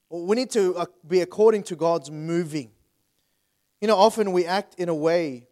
[0.08, 2.70] We need to uh, be according to God's moving.
[3.80, 5.48] You know, often we act in a way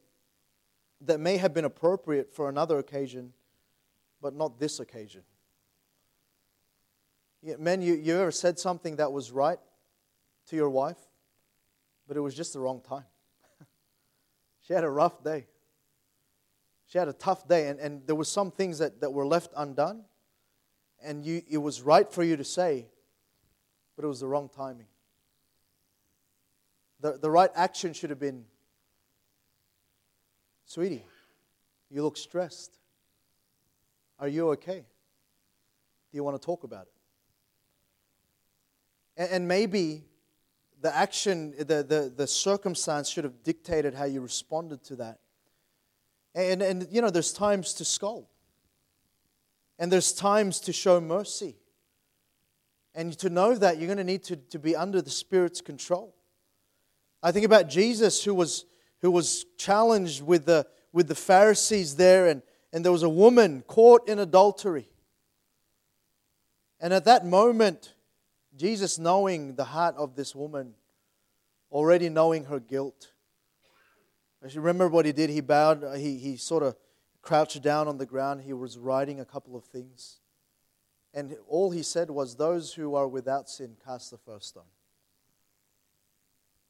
[1.01, 3.33] that may have been appropriate for another occasion,
[4.23, 5.23] but not this occasion.
[7.59, 9.59] Men, you, you ever said something that was right
[10.47, 10.97] to your wife,
[12.09, 13.05] but it was just the wrong time?
[14.63, 15.47] she had a rough day.
[16.87, 19.51] She had a tough day, and, and there were some things that, that were left
[19.57, 20.05] undone,
[21.05, 22.87] and you, it was right for you to say,
[23.97, 24.87] but it was the wrong timing.
[27.01, 28.45] The, the right action should have been
[30.67, 31.05] Sweetie,
[31.91, 32.79] you look stressed.
[34.19, 34.79] Are you okay?
[34.79, 36.93] Do you want to talk about it?
[39.17, 40.05] And, and maybe
[40.81, 45.19] the action, the, the, the circumstance should have dictated how you responded to that.
[46.35, 48.27] And, and, you know, there's times to scold,
[49.79, 51.57] and there's times to show mercy.
[52.95, 56.15] And to know that, you're going to need to, to be under the Spirit's control.
[57.23, 58.67] I think about Jesus who was,
[59.01, 63.65] who was challenged with the, with the Pharisees there, and, and there was a woman
[63.67, 64.89] caught in adultery.
[66.81, 67.95] And at that moment,
[68.57, 70.75] Jesus, knowing the heart of this woman,
[71.73, 73.11] already knowing her guilt,
[74.55, 76.77] remember what he did, he bowed, he, he sort of
[77.25, 78.43] crouched down on the ground.
[78.43, 80.19] He was writing a couple of things.
[81.13, 84.65] And all he said was, Those who are without sin, cast the first stone.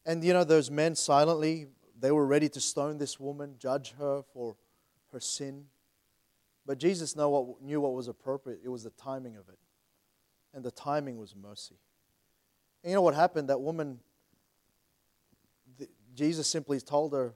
[0.07, 4.23] And you know, those men silently, they were ready to stone this woman, judge her
[4.33, 4.57] for
[5.13, 5.65] her sin.
[6.67, 8.61] But Jesus knew what, knew what was appropriate.
[8.63, 9.59] It was the timing of it.
[10.53, 11.77] And the timing was mercy.
[12.83, 13.49] And you know what happened?
[13.49, 13.99] That woman,
[15.79, 17.35] the, Jesus simply told her,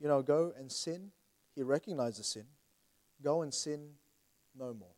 [0.00, 1.10] you know, go and sin.
[1.54, 2.46] He recognizes sin.
[3.22, 3.90] Go and sin
[4.58, 4.94] no more.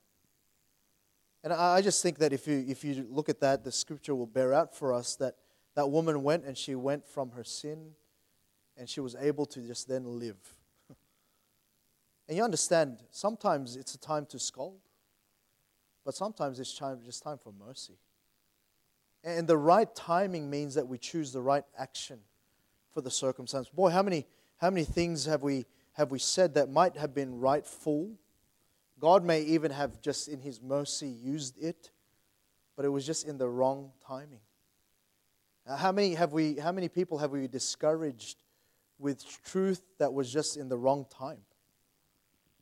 [1.44, 4.14] And I, I just think that if you, if you look at that, the scripture
[4.14, 5.36] will bear out for us that
[5.74, 7.92] that woman went and she went from her sin
[8.76, 10.36] and she was able to just then live.
[12.28, 14.80] and you understand, sometimes it's a time to scold,
[16.04, 17.98] but sometimes it's time, just time for mercy.
[19.24, 22.18] And the right timing means that we choose the right action
[22.92, 23.68] for the circumstance.
[23.68, 24.26] Boy, how many,
[24.58, 28.10] how many things have we, have we said that might have been rightful?
[28.98, 31.90] God may even have just in His mercy used it,
[32.76, 34.40] but it was just in the wrong timing.
[35.66, 38.42] How many, have we, how many people have we discouraged
[38.98, 41.38] with truth that was just in the wrong time?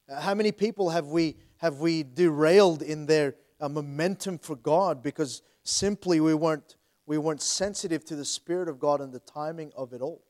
[0.09, 5.03] Uh, how many people have we, have we derailed in their uh, momentum for God
[5.03, 9.73] because simply we weren't, we weren't sensitive to the Spirit of God and the timing
[9.77, 10.23] of it all?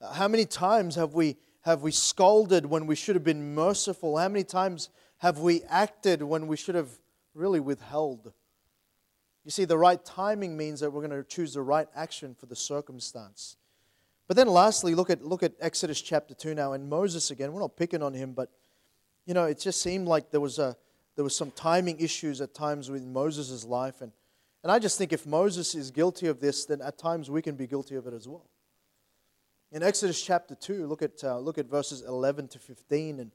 [0.00, 4.16] How many times have we, have we scolded when we should have been merciful?
[4.16, 6.88] How many times have we acted when we should have
[7.34, 8.32] really withheld?
[9.44, 12.46] You see, the right timing means that we're going to choose the right action for
[12.46, 13.56] the circumstance.
[14.26, 16.72] But then lastly, look at, look at Exodus chapter 2 now.
[16.72, 18.50] And Moses again, we're not picking on him, but,
[19.26, 20.76] you know, it just seemed like there was, a,
[21.16, 24.00] there was some timing issues at times with Moses' life.
[24.00, 24.12] And,
[24.62, 27.56] and I just think if Moses is guilty of this, then at times we can
[27.56, 28.48] be guilty of it as well.
[29.72, 33.20] In Exodus chapter 2, look at, uh, look at verses 11 to 15.
[33.20, 33.30] And,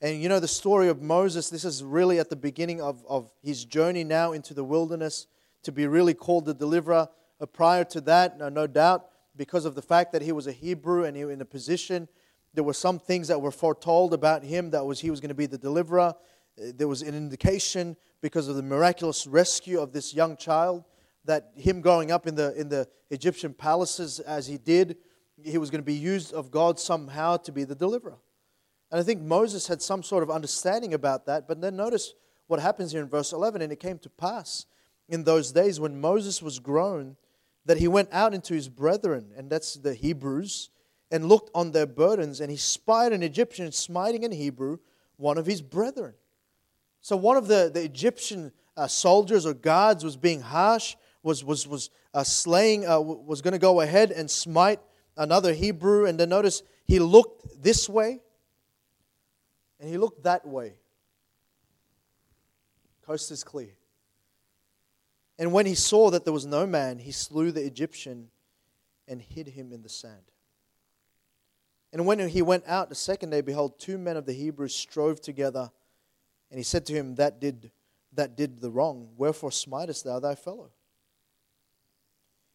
[0.00, 3.30] and you know, the story of Moses, this is really at the beginning of, of
[3.42, 5.26] his journey now into the wilderness
[5.64, 7.08] to be really called the deliverer.
[7.38, 10.52] Uh, prior to that, no, no doubt, because of the fact that he was a
[10.52, 12.08] Hebrew and he in a position,
[12.54, 15.34] there were some things that were foretold about him that was he was going to
[15.34, 16.14] be the deliverer.
[16.58, 20.84] Uh, there was an indication because of the miraculous rescue of this young child
[21.26, 24.96] that him growing up in the in the Egyptian palaces as he did
[25.42, 28.18] he was going to be used of God somehow to be the deliverer.
[28.90, 31.48] And I think Moses had some sort of understanding about that.
[31.48, 32.14] But then notice
[32.46, 33.62] what happens here in verse 11.
[33.62, 34.66] And it came to pass
[35.08, 37.16] in those days when Moses was grown
[37.64, 40.70] that he went out into his brethren, and that's the Hebrews,
[41.10, 42.40] and looked on their burdens.
[42.40, 44.78] And he spied an Egyptian smiting an Hebrew,
[45.16, 46.14] one of his brethren.
[47.00, 51.66] So one of the, the Egyptian uh, soldiers or guards was being harsh, was, was,
[51.66, 54.80] was uh, slaying, uh, was going to go ahead and smite
[55.16, 58.20] another Hebrew, and then notice he looked this way
[59.80, 60.74] and he looked that way.
[63.04, 63.76] Coast is clear.
[65.38, 68.28] And when he saw that there was no man, he slew the Egyptian
[69.06, 70.22] and hid him in the sand.
[71.92, 75.20] And when he went out the second day, behold, two men of the Hebrews strove
[75.20, 75.70] together.
[76.50, 77.70] And he said to him, That did,
[78.12, 79.10] that did the wrong.
[79.16, 80.70] Wherefore smitest thou thy fellow?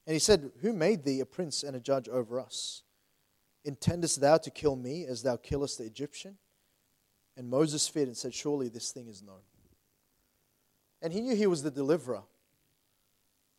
[0.06, 2.84] And he said, Who made thee a prince and a judge over us?
[3.64, 6.38] Intendest thou to kill me as thou killest the Egyptian?
[7.38, 9.42] And Moses feared and said, Surely this thing is known.
[11.02, 12.24] And he knew he was the deliverer,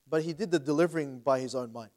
[0.09, 1.91] but he did the delivering by his own mind.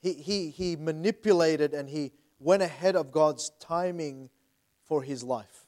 [0.00, 4.30] He, he, he manipulated and he went ahead of God's timing
[4.84, 5.66] for his life.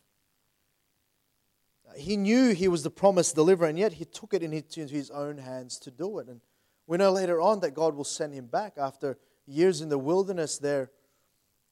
[1.96, 5.38] He knew he was the promised deliverer, and yet he took it into his own
[5.38, 6.28] hands to do it.
[6.28, 6.40] And
[6.90, 10.58] we know later on that God will send him back after years in the wilderness
[10.58, 10.90] there.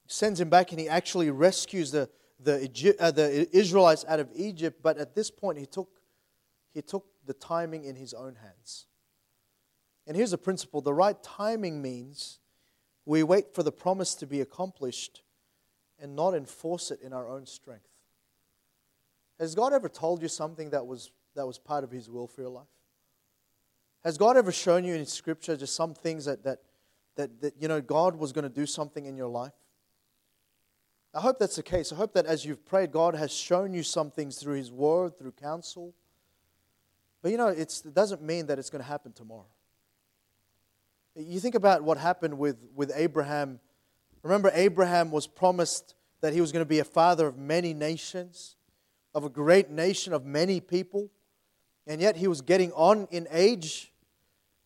[0.06, 4.78] Sends him back and he actually rescues the, the, uh, the Israelites out of Egypt.
[4.80, 5.88] But at this point, he took,
[6.72, 8.86] he took the timing in his own hands.
[10.06, 12.38] And here's a principle the right timing means
[13.04, 15.22] we wait for the promise to be accomplished
[15.98, 17.88] and not enforce it in our own strength.
[19.40, 22.42] Has God ever told you something that was, that was part of His will for
[22.42, 22.68] your life?
[24.04, 26.58] Has God ever shown you in Scripture just some things that, that,
[27.16, 29.52] that, that you know, God was going to do something in your life?
[31.14, 31.92] I hope that's the case.
[31.92, 35.18] I hope that as you've prayed, God has shown you some things through His Word,
[35.18, 35.94] through counsel.
[37.22, 39.46] But you know, it doesn't mean that it's going to happen tomorrow.
[41.16, 43.58] You think about what happened with, with Abraham.
[44.22, 48.54] Remember, Abraham was promised that he was going to be a father of many nations,
[49.14, 51.10] of a great nation of many people
[51.88, 53.90] and yet he was getting on in age,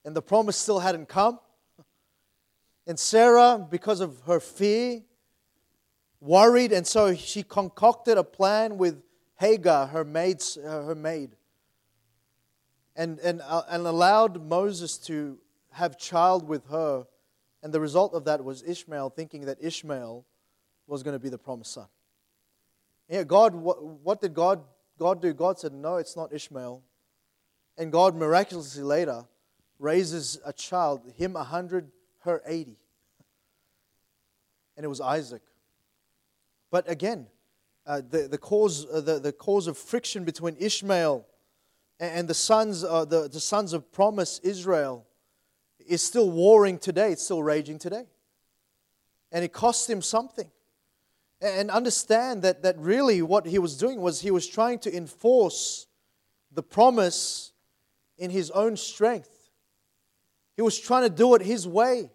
[0.04, 1.38] and the promise still hadn't come.
[2.84, 5.02] And Sarah, because of her fear,
[6.20, 9.00] worried, and so she concocted a plan with
[9.38, 11.36] Hagar, her, maid, uh, her maid,
[12.96, 15.38] and, and, uh, and allowed Moses to
[15.70, 17.06] have child with her.
[17.62, 20.26] And the result of that was Ishmael thinking that Ishmael
[20.88, 21.86] was going to be the promised son.
[23.08, 24.64] Yeah, God, what, what did God,
[24.98, 25.32] God do?
[25.32, 26.82] God said, No, it's not Ishmael.
[27.78, 29.24] And God miraculously later
[29.78, 32.76] raises a child, him a hundred, her eighty.
[34.76, 35.42] And it was Isaac.
[36.70, 37.26] But again,
[37.86, 41.26] uh, the, the, cause, uh, the, the cause of friction between Ishmael
[41.98, 45.06] and, and the, sons, uh, the, the sons of promise, Israel,
[45.86, 47.12] is still warring today.
[47.12, 48.06] It's still raging today.
[49.32, 50.50] And it cost him something.
[51.40, 55.86] And understand that, that really what he was doing was he was trying to enforce
[56.52, 57.51] the promise
[58.18, 59.50] in his own strength.
[60.56, 62.10] He was trying to do it his way.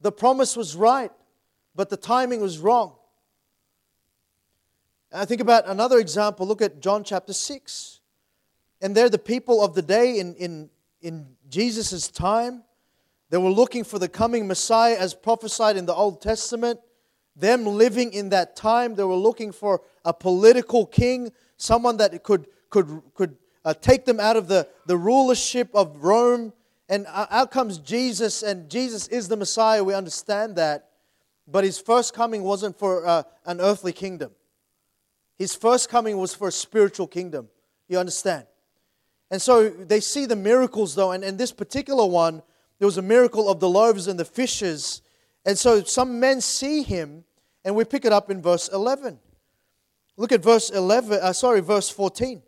[0.00, 1.10] The promise was right,
[1.74, 2.94] but the timing was wrong.
[5.10, 6.46] And I think about another example.
[6.46, 8.00] Look at John chapter 6.
[8.80, 12.62] And there, the people of the day in, in, in Jesus' time,
[13.30, 16.80] they were looking for the coming Messiah as prophesied in the Old Testament.
[17.38, 18.94] them living in that time.
[18.94, 23.36] They were looking for a political king, someone that could, could, could
[23.68, 26.54] uh, take them out of the, the rulership of Rome.
[26.88, 29.84] And out comes Jesus, and Jesus is the Messiah.
[29.84, 30.88] We understand that.
[31.46, 34.30] But his first coming wasn't for uh, an earthly kingdom,
[35.36, 37.48] his first coming was for a spiritual kingdom.
[37.88, 38.46] You understand?
[39.30, 42.42] And so they see the miracles, though, and in this particular one,
[42.78, 45.02] there was a miracle of the loaves and the fishes.
[45.44, 47.24] And so some men see him,
[47.66, 49.18] and we pick it up in verse 11.
[50.16, 52.42] Look at verse 11, uh, sorry, verse 14.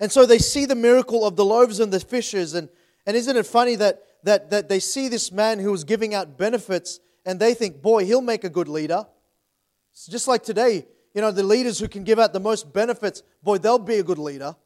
[0.00, 2.54] And so they see the miracle of the loaves and the fishes.
[2.54, 2.68] And,
[3.06, 6.38] and isn't it funny that, that, that they see this man who was giving out
[6.38, 9.06] benefits and they think, boy, he'll make a good leader.
[9.92, 13.22] It's just like today, you know, the leaders who can give out the most benefits,
[13.42, 14.56] boy, they'll be a good leader.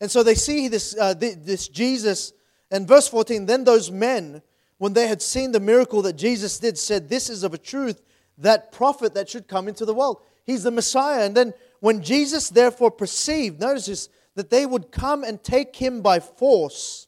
[0.00, 2.32] And so they see this, uh, this Jesus.
[2.70, 4.42] And verse 14, then those men,
[4.78, 8.02] when they had seen the miracle that Jesus did, said, This is of a truth
[8.38, 10.20] that prophet that should come into the world.
[10.44, 11.24] He's the Messiah.
[11.24, 16.00] And then when Jesus therefore perceived, notice this, that they would come and take him
[16.00, 17.06] by force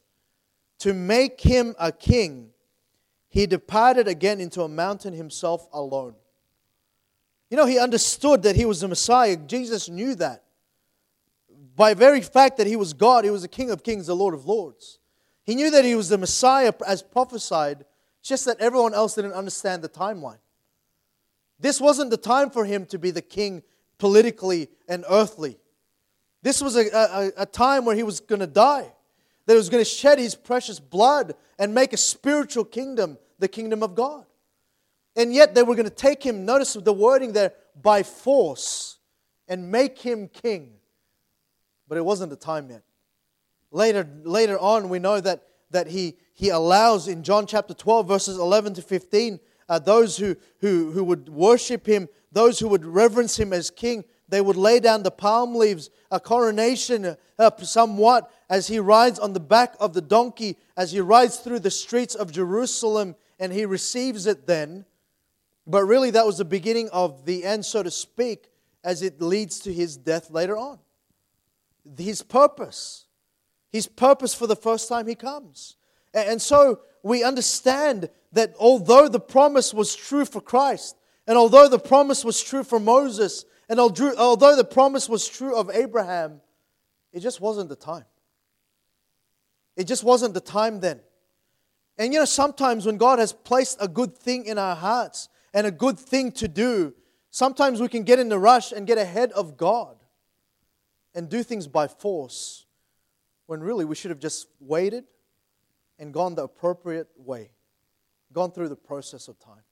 [0.79, 2.49] to make him a king,
[3.29, 6.15] he departed again into a mountain himself alone.
[7.49, 9.37] You know, he understood that he was the Messiah.
[9.37, 10.43] Jesus knew that.
[11.75, 14.33] By very fact that he was God, he was the King of kings, the Lord
[14.33, 14.99] of lords.
[15.43, 17.85] He knew that he was the Messiah as prophesied,
[18.23, 20.39] just that everyone else didn't understand the timeline.
[21.59, 23.63] This wasn't the time for him to be the king
[23.97, 25.57] politically and earthly.
[26.45, 28.85] This was a, a, a time where he was going to die,
[29.47, 33.47] that he was going to shed his precious blood and make a spiritual kingdom, the
[33.47, 34.27] kingdom of God.
[35.15, 38.99] And yet they were going to take him, notice the wording there, by force
[39.47, 40.73] and make him king.
[41.87, 42.83] But it wasn't the time yet.
[43.71, 48.37] Later, later on, we know that, that he, he allows in John chapter 12, verses
[48.37, 53.39] 11 to 15, uh, those who, who, who would worship him, those who would reverence
[53.39, 58.67] him as king, they would lay down the palm leaves, a coronation uh, somewhat, as
[58.67, 62.31] he rides on the back of the donkey, as he rides through the streets of
[62.31, 64.85] Jerusalem, and he receives it then.
[65.67, 68.49] But really, that was the beginning of the end, so to speak,
[68.83, 70.79] as it leads to his death later on.
[71.97, 73.05] His purpose.
[73.71, 75.75] His purpose for the first time he comes.
[76.13, 80.95] And so we understand that although the promise was true for Christ,
[81.27, 85.69] and although the promise was true for Moses, and although the promise was true of
[85.69, 86.41] Abraham,
[87.11, 88.05] it just wasn't the time.
[89.75, 91.01] It just wasn't the time then.
[91.97, 95.65] And you know, sometimes when God has placed a good thing in our hearts and
[95.65, 96.93] a good thing to do,
[97.29, 99.97] sometimes we can get in the rush and get ahead of God
[101.13, 102.65] and do things by force
[103.47, 105.05] when really we should have just waited
[105.97, 107.51] and gone the appropriate way,
[108.33, 109.63] gone through the process of time,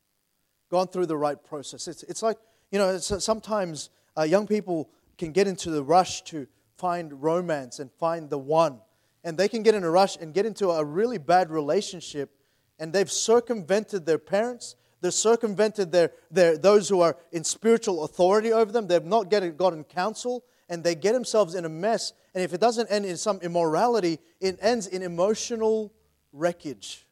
[0.70, 1.88] gone through the right process.
[1.88, 2.38] It's, it's like
[2.74, 7.92] you know, sometimes uh, young people can get into the rush to find romance and
[8.00, 8.80] find the one.
[9.24, 12.32] And they can get in a rush and get into a really bad relationship,
[12.80, 14.76] and they've circumvented their parents.
[15.02, 18.88] They've circumvented their, their, those who are in spiritual authority over them.
[18.88, 22.12] They've not get, gotten counsel, and they get themselves in a mess.
[22.34, 25.94] And if it doesn't end in some immorality, it ends in emotional
[26.32, 27.06] wreckage.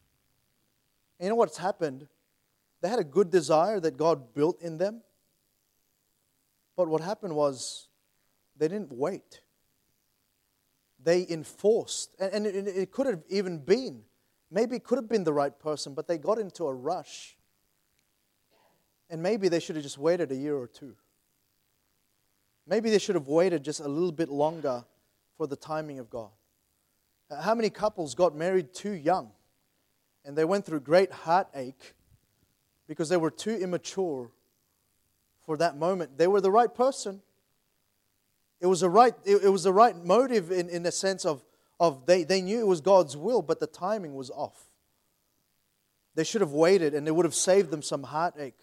[1.20, 2.08] And you know what's happened?
[2.80, 5.02] They had a good desire that God built in them
[6.76, 7.88] but what happened was
[8.56, 9.40] they didn't wait.
[11.02, 14.02] They enforced, and, it, it could have even been,
[14.50, 17.36] maybe it could have been the right person, but they got into a rush.
[19.10, 20.94] And maybe they should have just waited a year or two.
[22.66, 24.84] Maybe they should have waited just a little bit longer
[25.36, 26.30] for the timing of God.
[27.30, 29.32] Uh, how many couples got married too young
[30.24, 31.94] and they went through great heartache
[32.86, 34.30] because they were too immature
[35.44, 36.18] for that moment.
[36.18, 37.20] They were the right person.
[38.60, 41.42] It was, a right, it, it was the right motive in, in the sense of,
[41.80, 44.70] of they, they knew it was God's will, but the timing was off.
[46.14, 48.58] They should have waited and it would have saved them some heartache.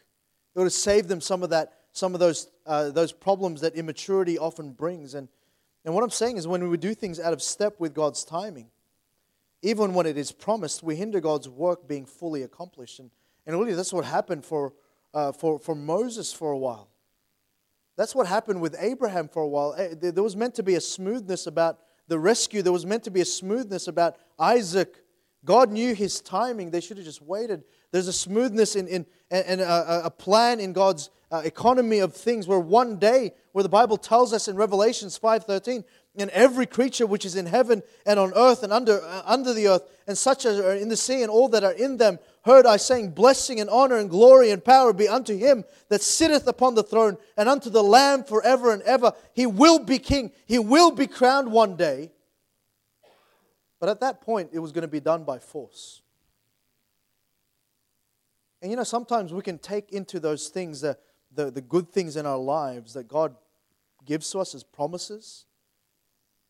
[0.55, 3.75] It would have saved them some of that, some of those, uh, those problems that
[3.75, 5.15] immaturity often brings.
[5.15, 5.27] And,
[5.83, 8.67] and what I'm saying is when we do things out of step with God's timing,
[9.61, 12.99] even when it is promised, we hinder God's work being fully accomplished.
[12.99, 13.11] And,
[13.45, 14.73] and really, that's what happened for,
[15.13, 16.89] uh, for, for Moses for a while.
[17.97, 19.75] That's what happened with Abraham for a while.
[19.77, 23.11] Eh, there was meant to be a smoothness about the rescue, there was meant to
[23.11, 25.03] be a smoothness about Isaac.
[25.45, 26.71] God knew his timing.
[26.71, 27.63] They should have just waited.
[27.91, 32.47] There's a smoothness in, in, and a, a plan in God's uh, economy of things
[32.47, 35.83] where one day, where the Bible tells us in Revelations 5.13,
[36.21, 39.67] and every creature which is in heaven and on earth and under, uh, under the
[39.67, 42.65] earth, and such as are in the sea and all that are in them, heard
[42.65, 46.75] I saying, Blessing and honor and glory and power be unto him that sitteth upon
[46.75, 49.13] the throne and unto the Lamb forever and ever.
[49.33, 52.11] He will be king, he will be crowned one day.
[53.79, 56.01] But at that point, it was going to be done by force.
[58.61, 60.97] And you know, sometimes we can take into those things, the,
[61.33, 63.35] the, the good things in our lives that God
[64.05, 65.45] gives to us as promises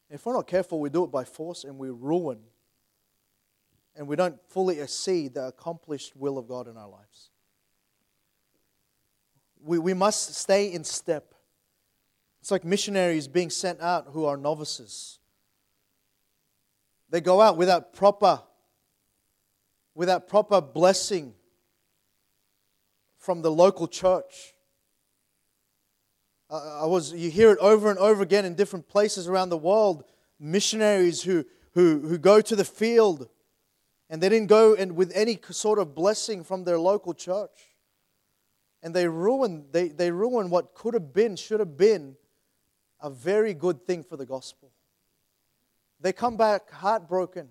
[0.10, 2.39] if we're not careful, we do it by force and we ruin.
[3.95, 7.30] And we don't fully see the accomplished will of God in our lives.
[9.62, 11.36] We, we must stay in step.
[12.39, 15.20] It's like missionaries being sent out who are novices.
[17.10, 18.41] They go out without proper,
[19.93, 21.34] without proper blessing
[23.18, 24.53] from the local church.
[26.50, 30.04] I was, you hear it over and over again in different places around the world.
[30.39, 33.30] Missionaries who, who, who go to the field
[34.10, 37.76] and they didn't go and with any sort of blessing from their local church.
[38.82, 42.16] And they ruin, they, they ruin what could have been, should have been
[43.02, 44.72] a very good thing for the gospel.
[46.00, 47.50] They come back heartbroken.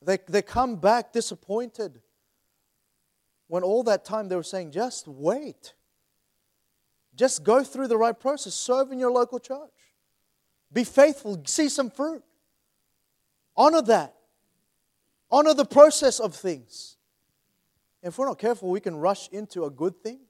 [0.00, 2.00] They, they come back disappointed.
[3.48, 5.74] When all that time they were saying, just wait.
[7.14, 8.54] Just go through the right process.
[8.54, 9.70] Serve in your local church.
[10.72, 11.42] Be faithful.
[11.46, 12.22] See some fruit.
[13.56, 14.14] Honor that.
[15.30, 16.96] Honor the process of things.
[18.02, 20.20] If we're not careful, we can rush into a good thing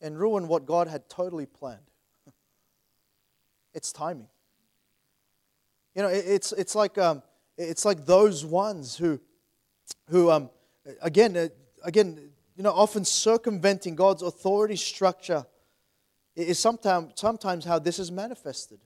[0.00, 1.80] and ruin what God had totally planned.
[3.74, 4.28] It's timing.
[5.94, 7.22] You know, it's, it's, like, um,
[7.56, 9.20] it's like those ones who,
[10.08, 10.50] who um,
[11.02, 11.48] again, uh,
[11.84, 15.46] again, you know, often circumventing God's authority structure
[16.34, 18.80] is sometimes, sometimes how this is manifested.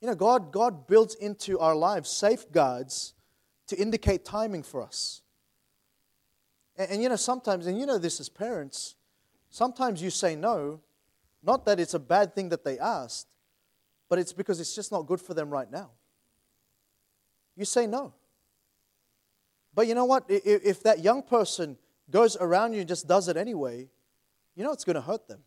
[0.00, 3.12] You know, God, God builds into our lives safeguards
[3.66, 5.20] to indicate timing for us.
[6.76, 8.94] And, and, you know, sometimes, and you know this as parents,
[9.50, 10.80] sometimes you say no,
[11.42, 13.26] not that it's a bad thing that they asked,
[14.08, 15.90] but it's because it's just not good for them right now.
[17.54, 18.14] You say no.
[19.74, 20.24] But you know what?
[20.30, 21.76] If, if that young person
[22.10, 23.88] goes around you and just does it anyway,
[24.54, 25.40] you know it's going to hurt them.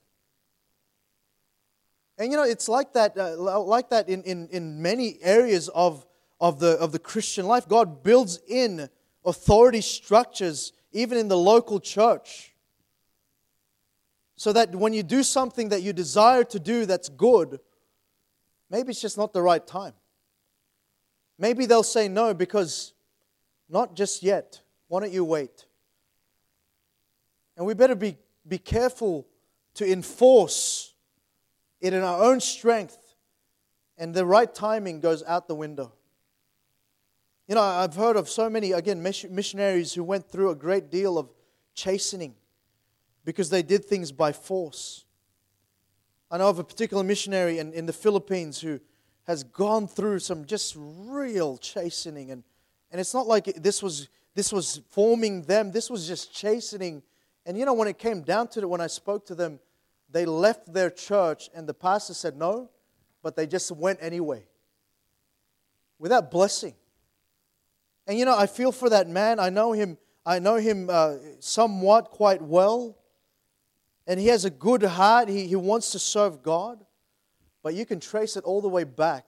[2.18, 6.06] And you know, it's like that, uh, like that in, in, in many areas of,
[6.40, 7.68] of, the, of the Christian life.
[7.68, 8.90] God builds in
[9.26, 12.54] authority structures, even in the local church.
[14.36, 17.60] So that when you do something that you desire to do that's good,
[18.70, 19.94] maybe it's just not the right time.
[21.40, 22.94] Maybe they'll say no because
[23.68, 24.62] not just yet.
[24.90, 25.66] Why don't you wait?
[27.62, 29.28] And we better be, be careful
[29.76, 30.96] to enforce
[31.80, 32.98] it in our own strength,
[34.00, 35.94] and the right timing goes out the window.
[37.48, 41.20] You know, I've heard of so many, again, missionaries who went through a great deal
[41.20, 41.30] of
[41.76, 42.34] chastening
[43.26, 45.06] because they did things by force.
[46.32, 48.80] I know of a particular missionary in, in the Philippines who
[49.28, 52.32] has gone through some just real chastening.
[52.32, 52.44] And,
[52.92, 57.04] and it's not like this was, this was forming them, this was just chastening
[57.46, 59.60] and you know, when it came down to it, when I spoke to them,
[60.10, 62.70] they left their church and the pastor said no,
[63.24, 64.44] but they just went anyway
[65.98, 66.76] without blessing.
[68.08, 69.40] And you know, I feel for that man.
[69.40, 69.98] I know him.
[70.26, 72.98] I know him uh, somewhat quite well.
[74.08, 75.30] And he has a good heart.
[75.30, 76.84] He, he wants to serve God.
[77.64, 79.26] But you can trace it all the way back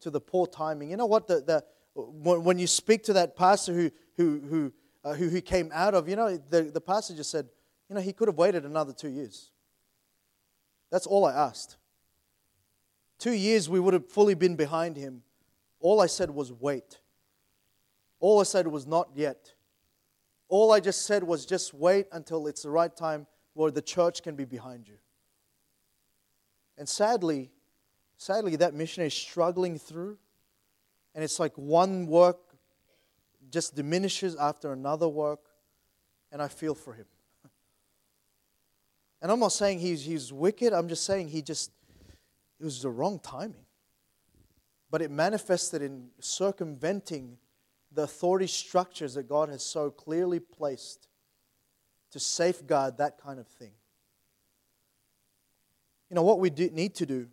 [0.00, 0.90] to the poor timing.
[0.90, 1.26] You know what?
[1.26, 1.64] The, the,
[1.94, 4.72] when, when you speak to that pastor who, who, who
[5.08, 7.48] uh, who he came out of, you know, the, the pastor just said,
[7.88, 9.50] you know, he could have waited another two years.
[10.90, 11.78] That's all I asked.
[13.18, 15.22] Two years we would have fully been behind him.
[15.80, 17.00] All I said was wait.
[18.20, 19.54] All I said was not yet.
[20.48, 24.22] All I just said was just wait until it's the right time where the church
[24.22, 24.98] can be behind you.
[26.76, 27.50] And sadly,
[28.18, 30.18] sadly, that missionary is struggling through.
[31.14, 32.47] And it's like one work
[33.50, 35.40] just diminishes after another work,
[36.30, 37.06] and I feel for him.
[39.20, 41.72] And I'm not saying he's, he's wicked, I'm just saying he just,
[42.60, 43.66] it was the wrong timing.
[44.90, 47.36] But it manifested in circumventing
[47.90, 51.08] the authority structures that God has so clearly placed
[52.12, 53.72] to safeguard that kind of thing.
[56.10, 57.28] You know, what we do, need to do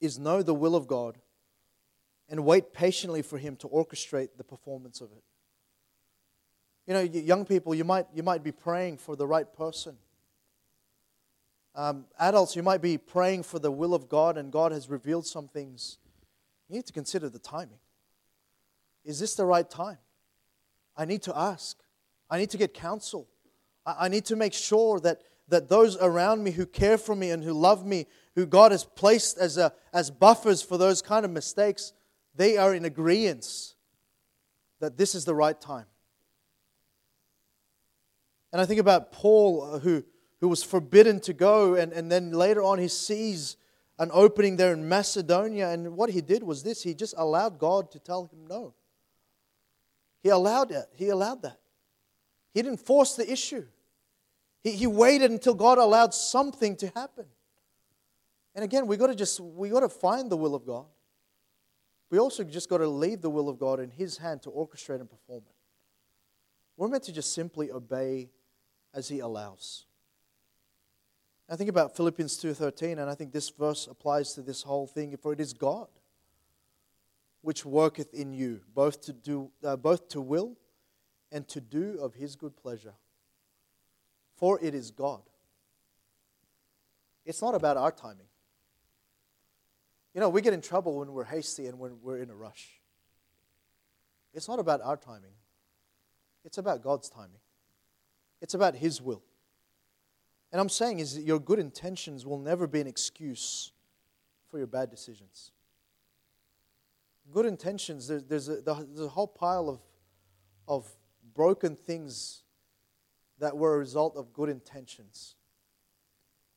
[0.00, 1.18] is know the will of God
[2.30, 5.22] and wait patiently for Him to orchestrate the performance of it.
[6.86, 9.96] You know, young people, you might, you might be praying for the right person.
[11.74, 15.26] Um, adults, you might be praying for the will of God and God has revealed
[15.26, 15.98] some things.
[16.68, 17.78] You need to consider the timing.
[19.04, 19.98] Is this the right time?
[20.96, 21.76] I need to ask.
[22.28, 23.28] I need to get counsel.
[23.86, 27.30] I, I need to make sure that, that those around me who care for me
[27.30, 31.24] and who love me, who God has placed as, a, as buffers for those kind
[31.24, 31.92] of mistakes,
[32.40, 33.74] they are in agreement
[34.78, 35.84] that this is the right time.
[38.50, 40.02] And I think about Paul, uh, who,
[40.40, 43.58] who was forbidden to go, and, and then later on he sees
[43.98, 45.68] an opening there in Macedonia.
[45.68, 48.72] And what he did was this he just allowed God to tell him no.
[50.22, 50.86] He allowed it.
[50.94, 51.60] He allowed that.
[52.54, 53.66] He didn't force the issue.
[54.64, 57.26] He, he waited until God allowed something to happen.
[58.54, 60.86] And again, we got to just we got to find the will of God.
[62.10, 65.00] We also just got to leave the will of God in His hand to orchestrate
[65.00, 65.54] and perform it.
[66.76, 68.30] We're meant to just simply obey
[68.92, 69.86] as He allows.
[71.48, 75.16] I think about Philippians 2:13 and I think this verse applies to this whole thing
[75.16, 75.88] for it is God
[77.42, 80.56] which worketh in you both to do uh, both to will
[81.32, 82.94] and to do of his good pleasure
[84.36, 85.22] for it is God
[87.24, 88.29] it's not about our timing
[90.20, 92.68] you know we get in trouble when we're hasty and when we're in a rush
[94.34, 95.32] it's not about our timing
[96.44, 97.40] it's about God's timing
[98.42, 99.22] it's about his will
[100.52, 103.72] and I'm saying is that your good intentions will never be an excuse
[104.50, 105.52] for your bad decisions.
[107.32, 109.80] Good intentions, there's, there's, a, there's a whole pile of,
[110.66, 110.92] of
[111.34, 112.42] broken things
[113.38, 115.36] that were a result of good intentions.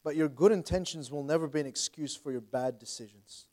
[0.04, 3.46] But your good intentions will never be an excuse for your bad decisions.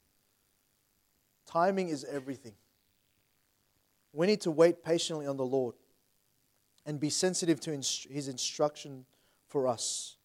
[1.50, 2.54] Timing is everything.
[4.12, 5.74] We need to wait patiently on the Lord
[6.86, 9.04] and be sensitive to His instruction
[9.48, 10.16] for us.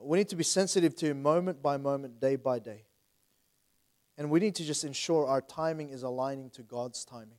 [0.00, 2.84] We need to be sensitive to moment by moment, day by day.
[4.16, 7.38] And we need to just ensure our timing is aligning to God's timing.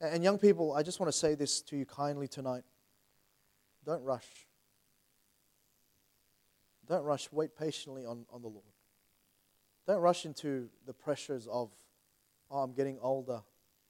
[0.00, 2.62] And young people, I just want to say this to you kindly tonight.
[3.84, 4.46] Don't rush.
[6.88, 7.28] Don't rush.
[7.32, 8.73] Wait patiently on, on the Lord.
[9.86, 11.70] Don't rush into the pressures of,
[12.50, 13.42] oh, I'm getting older.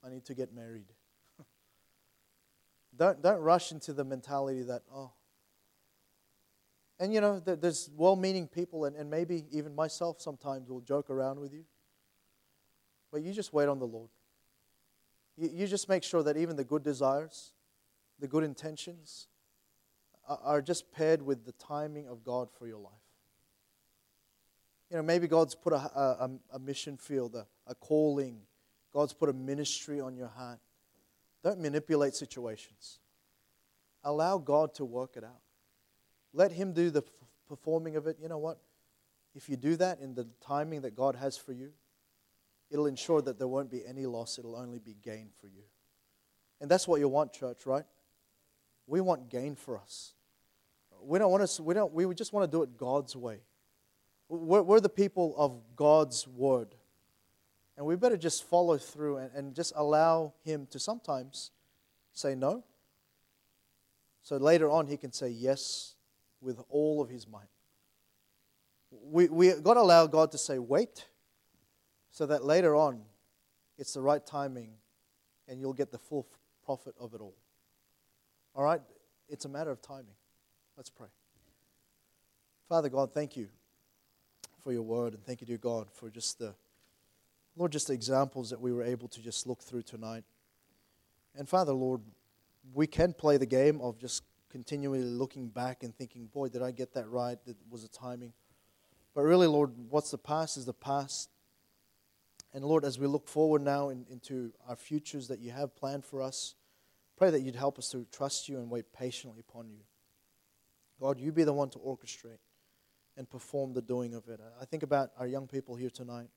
[0.05, 0.93] I need to get married.
[2.97, 5.13] don't, don't rush into the mentality that, oh,
[7.01, 11.11] and you know, there's well meaning people, and, and maybe even myself sometimes will joke
[11.11, 11.65] around with you.
[13.13, 14.11] But you just wait on the Lord.
[15.37, 17.53] You, you just make sure that even the good desires,
[18.21, 19.27] the good intentions,
[20.29, 22.93] are, are just paired with the timing of God for your life.
[24.91, 28.41] You know, maybe God's put a, a, a mission field, a, a calling,
[28.93, 30.61] God's put a ministry on your heart.
[31.43, 33.01] Don't manipulate situations.
[34.05, 35.41] Allow God to work it out.
[36.33, 37.03] Let Him do the
[37.49, 38.19] performing of it.
[38.21, 38.59] You know what?
[39.35, 41.73] If you do that in the timing that God has for you,
[42.71, 44.39] it'll ensure that there won't be any loss.
[44.39, 45.63] It'll only be gain for you.
[46.61, 47.85] And that's what you want, church, right?
[48.87, 50.15] We want gain for us.
[51.03, 53.41] We don't want to, we don't, we just want to do it God's way.
[54.35, 56.75] We're, we're the people of God's word.
[57.77, 61.51] And we better just follow through and, and just allow Him to sometimes
[62.13, 62.65] say no.
[64.23, 65.95] So later on, He can say yes
[66.45, 67.49] with all of his might.
[68.91, 71.07] We, we got to allow God to say, wait,
[72.11, 73.01] so that later on
[73.77, 74.71] it's the right timing
[75.49, 76.29] and you'll get the full
[76.65, 77.35] profit of it all.
[78.55, 78.81] All right?
[79.29, 80.15] It's a matter of timing.
[80.77, 81.09] Let's pray.
[82.69, 83.49] Father God, thank you
[84.65, 86.55] for your word and thank you, dear God, for just the,
[87.55, 90.25] Lord, just the examples that we were able to just look through tonight.
[91.37, 92.01] And Father, Lord,
[92.73, 96.71] we can play the game of just continually looking back and thinking, boy, did I
[96.71, 97.37] get that right?
[97.47, 98.33] It was the timing.
[99.15, 101.29] But really, Lord, what's the past is the past.
[102.55, 106.07] And Lord, as we look forward now in, into our futures that you have planned
[106.07, 106.55] for us,
[107.19, 109.81] pray that you'd help us to trust you and wait patiently upon you.
[110.99, 112.39] God, you be the one to orchestrate
[113.17, 114.41] and perform the doing of it.
[114.61, 116.29] I think about our young people here tonight.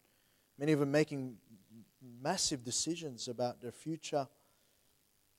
[0.59, 1.38] Many of them making
[2.21, 4.28] massive decisions about their future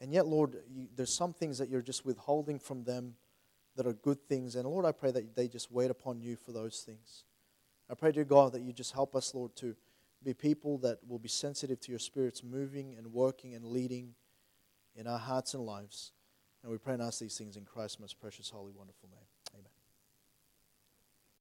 [0.00, 3.14] and yet, Lord, you, there's some things that you're just withholding from them
[3.76, 4.54] that are good things.
[4.54, 7.24] And Lord, I pray that they just wait upon you for those things.
[7.90, 9.74] I pray, dear God, that you just help us, Lord, to
[10.22, 14.14] be people that will be sensitive to your Spirit's moving and working and leading
[14.94, 16.12] in our hearts and lives.
[16.62, 19.27] And we pray and ask these things in Christ's most precious, holy, wonderful name.